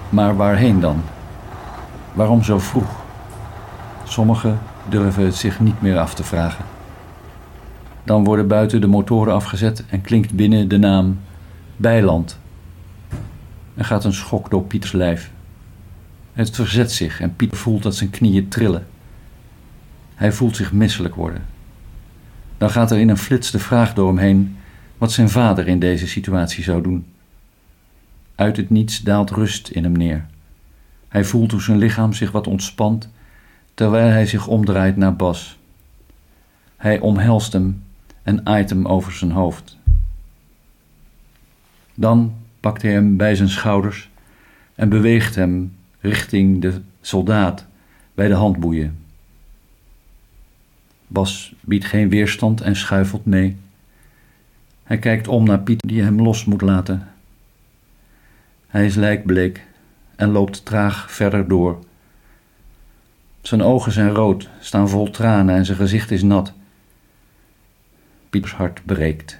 Maar 0.09 0.37
waarheen 0.37 0.81
dan? 0.81 1.03
Waarom 2.13 2.43
zo 2.43 2.59
vroeg? 2.59 2.91
Sommigen 4.05 4.59
durven 4.89 5.25
het 5.25 5.35
zich 5.35 5.61
niet 5.61 5.83
meer 5.83 5.99
af 5.99 6.15
te 6.15 6.25
vragen. 6.25 6.65
Dan 8.05 8.25
worden 8.25 8.49
buiten 8.49 8.81
de 8.81 8.87
motoren 8.87 9.35
afgezet 9.35 9.85
en 9.91 10.01
klinkt 10.01 10.33
binnen 10.33 10.69
de 10.69 10.79
naam 10.79 11.19
Bijland 11.77 12.39
er 13.79 13.85
gaat 13.85 14.05
een 14.05 14.13
schok 14.13 14.51
door 14.51 14.63
Pieters 14.63 14.93
lijf. 14.93 15.31
Het 16.33 16.51
verzet 16.51 16.93
zich 16.93 17.21
en 17.21 17.37
Pieter 17.37 17.57
voelt 17.57 17.83
dat 17.83 17.95
zijn 17.95 18.11
knieën 18.11 18.49
trillen. 18.49 18.87
Hij 20.19 20.33
voelt 20.33 20.57
zich 20.57 20.73
misselijk 20.73 21.15
worden. 21.15 21.43
Dan 22.57 22.71
gaat 22.71 22.91
er 22.91 22.99
in 22.99 23.09
een 23.09 23.19
flits 23.19 23.51
de 23.51 23.59
vraag 23.59 23.95
door 23.95 24.07
hem 24.09 24.19
heen 24.19 24.57
wat 24.99 25.13
zijn 25.13 25.31
vader 25.31 25.69
in 25.69 25.79
deze 25.79 26.07
situatie 26.07 26.65
zou 26.65 26.83
doen. 26.83 27.07
Uit 28.35 28.57
het 28.57 28.71
niets 28.71 29.01
daalt 29.01 29.31
rust 29.31 29.69
in 29.69 29.83
hem 29.83 29.93
neer. 29.93 30.27
Hij 31.09 31.25
voelt 31.25 31.51
hoe 31.51 31.63
zijn 31.63 31.79
lichaam 31.79 32.13
zich 32.13 32.31
wat 32.31 32.47
ontspant 32.47 33.11
terwijl 33.75 34.11
hij 34.11 34.27
zich 34.27 34.47
omdraait 34.47 34.97
naar 34.97 35.17
Bas. 35.17 35.59
Hij 36.77 36.99
omhelst 36.99 37.53
hem 37.53 37.83
en 38.23 38.47
aait 38.47 38.71
hem 38.71 38.87
over 38.87 39.13
zijn 39.13 39.31
hoofd. 39.31 39.79
Dan 41.95 42.35
pakt 42.61 42.83
hij 42.83 42.93
hem 42.93 43.17
bij 43.17 43.35
zijn 43.35 43.49
schouders 43.49 44.11
en 44.75 44.89
beweegt 44.89 45.35
hem 45.35 45.77
richting 46.01 46.63
de 46.63 46.81
soldaat 47.01 47.67
bij 48.15 48.29
de 48.29 48.35
handboeien. 48.35 49.07
Bas 51.09 51.55
biedt 51.61 51.85
geen 51.85 52.09
weerstand 52.09 52.61
en 52.61 52.77
schuifelt 52.77 53.27
mee. 53.27 53.57
Hij 54.83 54.99
kijkt 54.99 55.29
om 55.29 55.45
naar 55.45 55.61
Piet 55.61 55.83
die 55.87 56.03
hem 56.03 56.23
los 56.23 56.45
moet 56.45 56.61
laten. 56.61 57.09
Hij 58.67 58.87
is 58.87 58.95
lijkbleek 58.95 59.67
en 60.17 60.31
loopt 60.31 60.65
traag 60.65 61.13
verder 61.13 61.49
door. 61.49 61.79
Zijn 63.41 63.63
ogen 63.63 63.93
zijn 63.93 64.11
rood, 64.11 64.49
staan 64.61 64.89
vol 64.89 65.11
tranen 65.11 65.55
en 65.55 65.65
zijn 65.65 65.79
gezicht 65.79 66.11
is 66.11 66.23
nat. 66.23 66.53
Pieters 68.31 68.53
hart 68.53 68.81
breekt. 68.85 69.39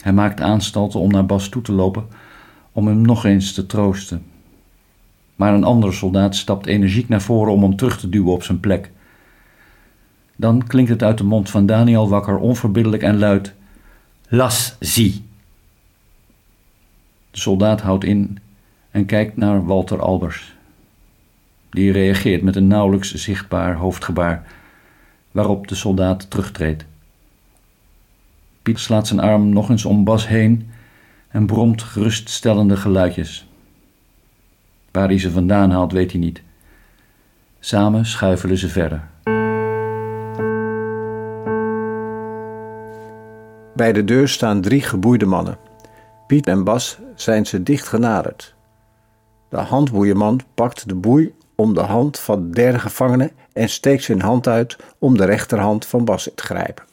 Hij 0.00 0.12
maakt 0.12 0.40
aanstalten 0.40 1.00
om 1.00 1.10
naar 1.10 1.26
Bas 1.26 1.48
toe 1.48 1.62
te 1.62 1.72
lopen 1.72 2.06
om 2.72 2.86
hem 2.86 3.00
nog 3.00 3.24
eens 3.24 3.52
te 3.52 3.66
troosten. 3.66 4.24
Maar 5.36 5.54
een 5.54 5.64
andere 5.64 5.92
soldaat 5.92 6.36
stapt 6.36 6.66
energiek 6.66 7.08
naar 7.08 7.22
voren 7.22 7.52
om 7.52 7.62
hem 7.62 7.76
terug 7.76 7.98
te 7.98 8.08
duwen 8.08 8.32
op 8.32 8.42
zijn 8.42 8.60
plek. 8.60 8.90
Dan 10.40 10.66
klinkt 10.66 10.90
het 10.90 11.02
uit 11.02 11.18
de 11.18 11.24
mond 11.24 11.50
van 11.50 11.66
Daniel 11.66 12.08
wakker 12.08 12.38
onverbiddelijk 12.38 13.02
en 13.02 13.18
luid: 13.18 13.54
Las 14.28 14.76
zie. 14.78 15.24
De 17.30 17.38
soldaat 17.38 17.80
houdt 17.80 18.04
in 18.04 18.38
en 18.90 19.06
kijkt 19.06 19.36
naar 19.36 19.66
Walter 19.66 20.00
Albers. 20.00 20.54
Die 21.70 21.92
reageert 21.92 22.42
met 22.42 22.56
een 22.56 22.66
nauwelijks 22.66 23.14
zichtbaar 23.14 23.74
hoofdgebaar, 23.74 24.46
waarop 25.30 25.68
de 25.68 25.74
soldaat 25.74 26.30
terugtreedt. 26.30 26.84
Piet 28.62 28.78
slaat 28.78 29.06
zijn 29.06 29.20
arm 29.20 29.48
nog 29.48 29.70
eens 29.70 29.84
om 29.84 30.04
Bas 30.04 30.28
heen 30.28 30.70
en 31.28 31.46
bromt 31.46 31.82
geruststellende 31.82 32.76
geluidjes. 32.76 33.46
Waar 34.90 35.08
hij 35.08 35.18
ze 35.18 35.30
vandaan 35.30 35.70
haalt, 35.70 35.92
weet 35.92 36.10
hij 36.10 36.20
niet. 36.20 36.42
Samen 37.60 38.06
schuifelen 38.06 38.58
ze 38.58 38.68
verder. 38.68 39.08
Bij 43.74 43.92
de 43.92 44.04
deur 44.04 44.28
staan 44.28 44.60
drie 44.60 44.82
geboeide 44.82 45.26
mannen. 45.26 45.58
Piet 46.26 46.46
en 46.46 46.64
Bas 46.64 46.98
zijn 47.14 47.46
ze 47.46 47.62
dicht 47.62 47.88
genaderd. 47.88 48.54
De 49.48 49.56
handboeierman 49.56 50.40
pakt 50.54 50.88
de 50.88 50.94
boei 50.94 51.34
om 51.54 51.74
de 51.74 51.80
hand 51.80 52.18
van 52.18 52.42
de 52.42 52.54
derde 52.54 52.78
gevangene 52.78 53.32
en 53.52 53.68
steekt 53.68 54.02
zijn 54.02 54.20
hand 54.20 54.46
uit 54.46 54.76
om 54.98 55.16
de 55.16 55.24
rechterhand 55.24 55.86
van 55.86 56.04
Bas 56.04 56.30
te 56.34 56.42
grijpen. 56.42 56.84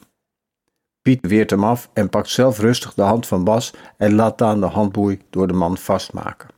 Piet 1.01 1.27
weert 1.27 1.49
hem 1.49 1.63
af 1.63 1.89
en 1.93 2.09
pakt 2.09 2.29
zelf 2.29 2.59
rustig 2.59 2.93
de 2.93 3.01
hand 3.01 3.27
van 3.27 3.43
Bas 3.43 3.73
en 3.97 4.13
laat 4.13 4.37
dan 4.37 4.59
de 4.59 4.65
handboei 4.65 5.21
door 5.29 5.47
de 5.47 5.53
man 5.53 5.77
vastmaken. 5.77 6.49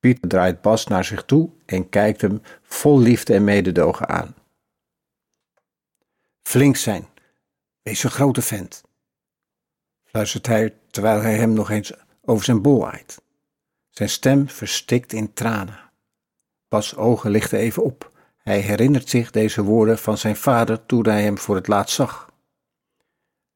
Piet 0.00 0.18
draait 0.20 0.60
Bas 0.60 0.86
naar 0.86 1.04
zich 1.04 1.24
toe 1.24 1.50
en 1.66 1.88
kijkt 1.88 2.20
hem 2.20 2.42
vol 2.62 2.98
liefde 2.98 3.34
en 3.34 3.44
mededogen 3.44 4.08
aan. 4.08 4.34
Flink 6.42 6.76
zijn, 6.76 7.06
wees 7.82 8.04
een 8.04 8.10
grote 8.10 8.42
vent, 8.42 8.82
fluistert 10.16 10.46
hij 10.46 10.74
terwijl 10.90 11.20
hij 11.20 11.36
hem 11.36 11.52
nog 11.52 11.70
eens 11.70 11.92
over 12.24 12.44
zijn 12.44 12.62
bol 12.62 12.88
aait. 12.88 13.22
Zijn 13.90 14.08
stem 14.08 14.48
verstikt 14.48 15.12
in 15.12 15.32
tranen. 15.32 15.78
Bas' 16.68 16.96
ogen 16.96 17.30
lichten 17.30 17.58
even 17.58 17.82
op. 17.82 18.10
Hij 18.36 18.58
herinnert 18.58 19.08
zich 19.08 19.30
deze 19.30 19.62
woorden 19.62 19.98
van 19.98 20.18
zijn 20.18 20.36
vader 20.36 20.86
toen 20.86 21.06
hij 21.06 21.22
hem 21.22 21.38
voor 21.38 21.54
het 21.54 21.68
laatst 21.68 21.94
zag. 21.94 22.32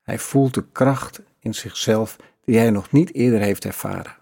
Hij 0.02 0.18
voelt 0.18 0.54
de 0.54 0.64
kracht 0.72 1.20
in 1.38 1.54
zichzelf 1.54 2.16
die 2.44 2.58
hij 2.58 2.70
nog 2.70 2.92
niet 2.92 3.14
eerder 3.14 3.40
heeft 3.40 3.64
ervaren. 3.64 4.16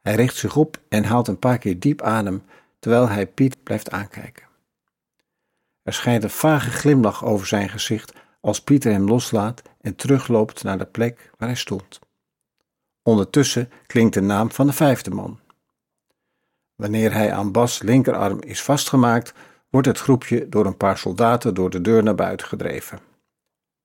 Hij 0.00 0.14
richt 0.14 0.36
zich 0.36 0.56
op 0.56 0.80
en 0.88 1.04
haalt 1.04 1.28
een 1.28 1.38
paar 1.38 1.58
keer 1.58 1.78
diep 1.78 2.02
adem 2.02 2.42
terwijl 2.78 3.08
hij 3.08 3.26
Piet 3.26 3.62
blijft 3.62 3.90
aankijken. 3.90 4.46
Er 5.82 5.92
schijnt 5.92 6.24
een 6.24 6.30
vage 6.30 6.70
glimlach 6.70 7.24
over 7.24 7.46
zijn 7.46 7.68
gezicht 7.68 8.12
als 8.46 8.60
Pieter 8.60 8.92
hem 8.92 9.08
loslaat 9.08 9.62
en 9.80 9.96
terugloopt 9.96 10.62
naar 10.62 10.78
de 10.78 10.86
plek 10.86 11.30
waar 11.38 11.48
hij 11.48 11.56
stond. 11.56 11.98
Ondertussen 13.02 13.70
klinkt 13.86 14.14
de 14.14 14.20
naam 14.20 14.50
van 14.50 14.66
de 14.66 14.72
vijfde 14.72 15.10
man. 15.10 15.40
Wanneer 16.74 17.12
hij 17.12 17.32
aan 17.32 17.52
Bas' 17.52 17.82
linkerarm 17.82 18.42
is 18.42 18.62
vastgemaakt, 18.62 19.34
wordt 19.70 19.86
het 19.86 19.98
groepje 19.98 20.48
door 20.48 20.66
een 20.66 20.76
paar 20.76 20.98
soldaten 20.98 21.54
door 21.54 21.70
de 21.70 21.80
deur 21.80 22.02
naar 22.02 22.14
buiten 22.14 22.46
gedreven. 22.46 23.00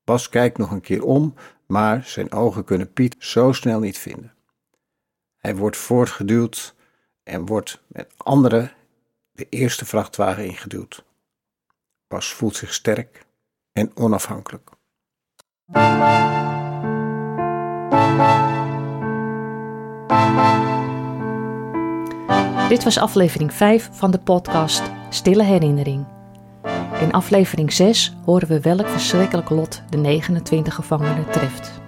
Bas 0.04 0.30
kijkt 0.30 0.58
nog 0.58 0.72
een 0.72 0.82
keer 0.82 1.04
om, 1.04 1.34
maar 1.66 2.04
zijn 2.06 2.32
ogen 2.32 2.64
kunnen 2.64 2.94
Piet 2.94 3.16
zo 3.20 3.52
snel 3.52 3.80
niet 3.80 3.98
vinden. 3.98 4.34
Hij 5.38 5.56
wordt 5.56 5.78
voortgeduwd 5.78 6.76
en 7.24 7.46
wordt 7.46 7.82
met 7.88 8.14
anderen 8.18 8.72
de 9.32 9.48
eerste 9.50 9.86
vrachtwagen 9.86 10.46
ingeduwd. 10.46 11.04
Bas 12.08 12.34
voelt 12.34 12.56
zich 12.56 12.74
sterk 12.74 13.30
en 13.74 13.92
onafhankelijk. 13.96 14.70
Dit 22.70 22.84
was 22.84 22.98
aflevering 22.98 23.54
5 23.54 23.90
van 23.92 24.12
de 24.12 24.20
podcast 24.20 24.92
Stille 25.10 25.44
Herinnering. 25.44 26.06
In 27.02 27.12
aflevering 27.12 27.74
6 27.74 28.16
horen 28.26 28.48
we 28.48 28.62
welk 28.62 28.88
verschrikkelijk 28.88 29.50
lot 29.50 29.82
de 29.90 29.98
29 29.98 30.76
gevangenen 30.76 31.32
treft. 31.32 31.81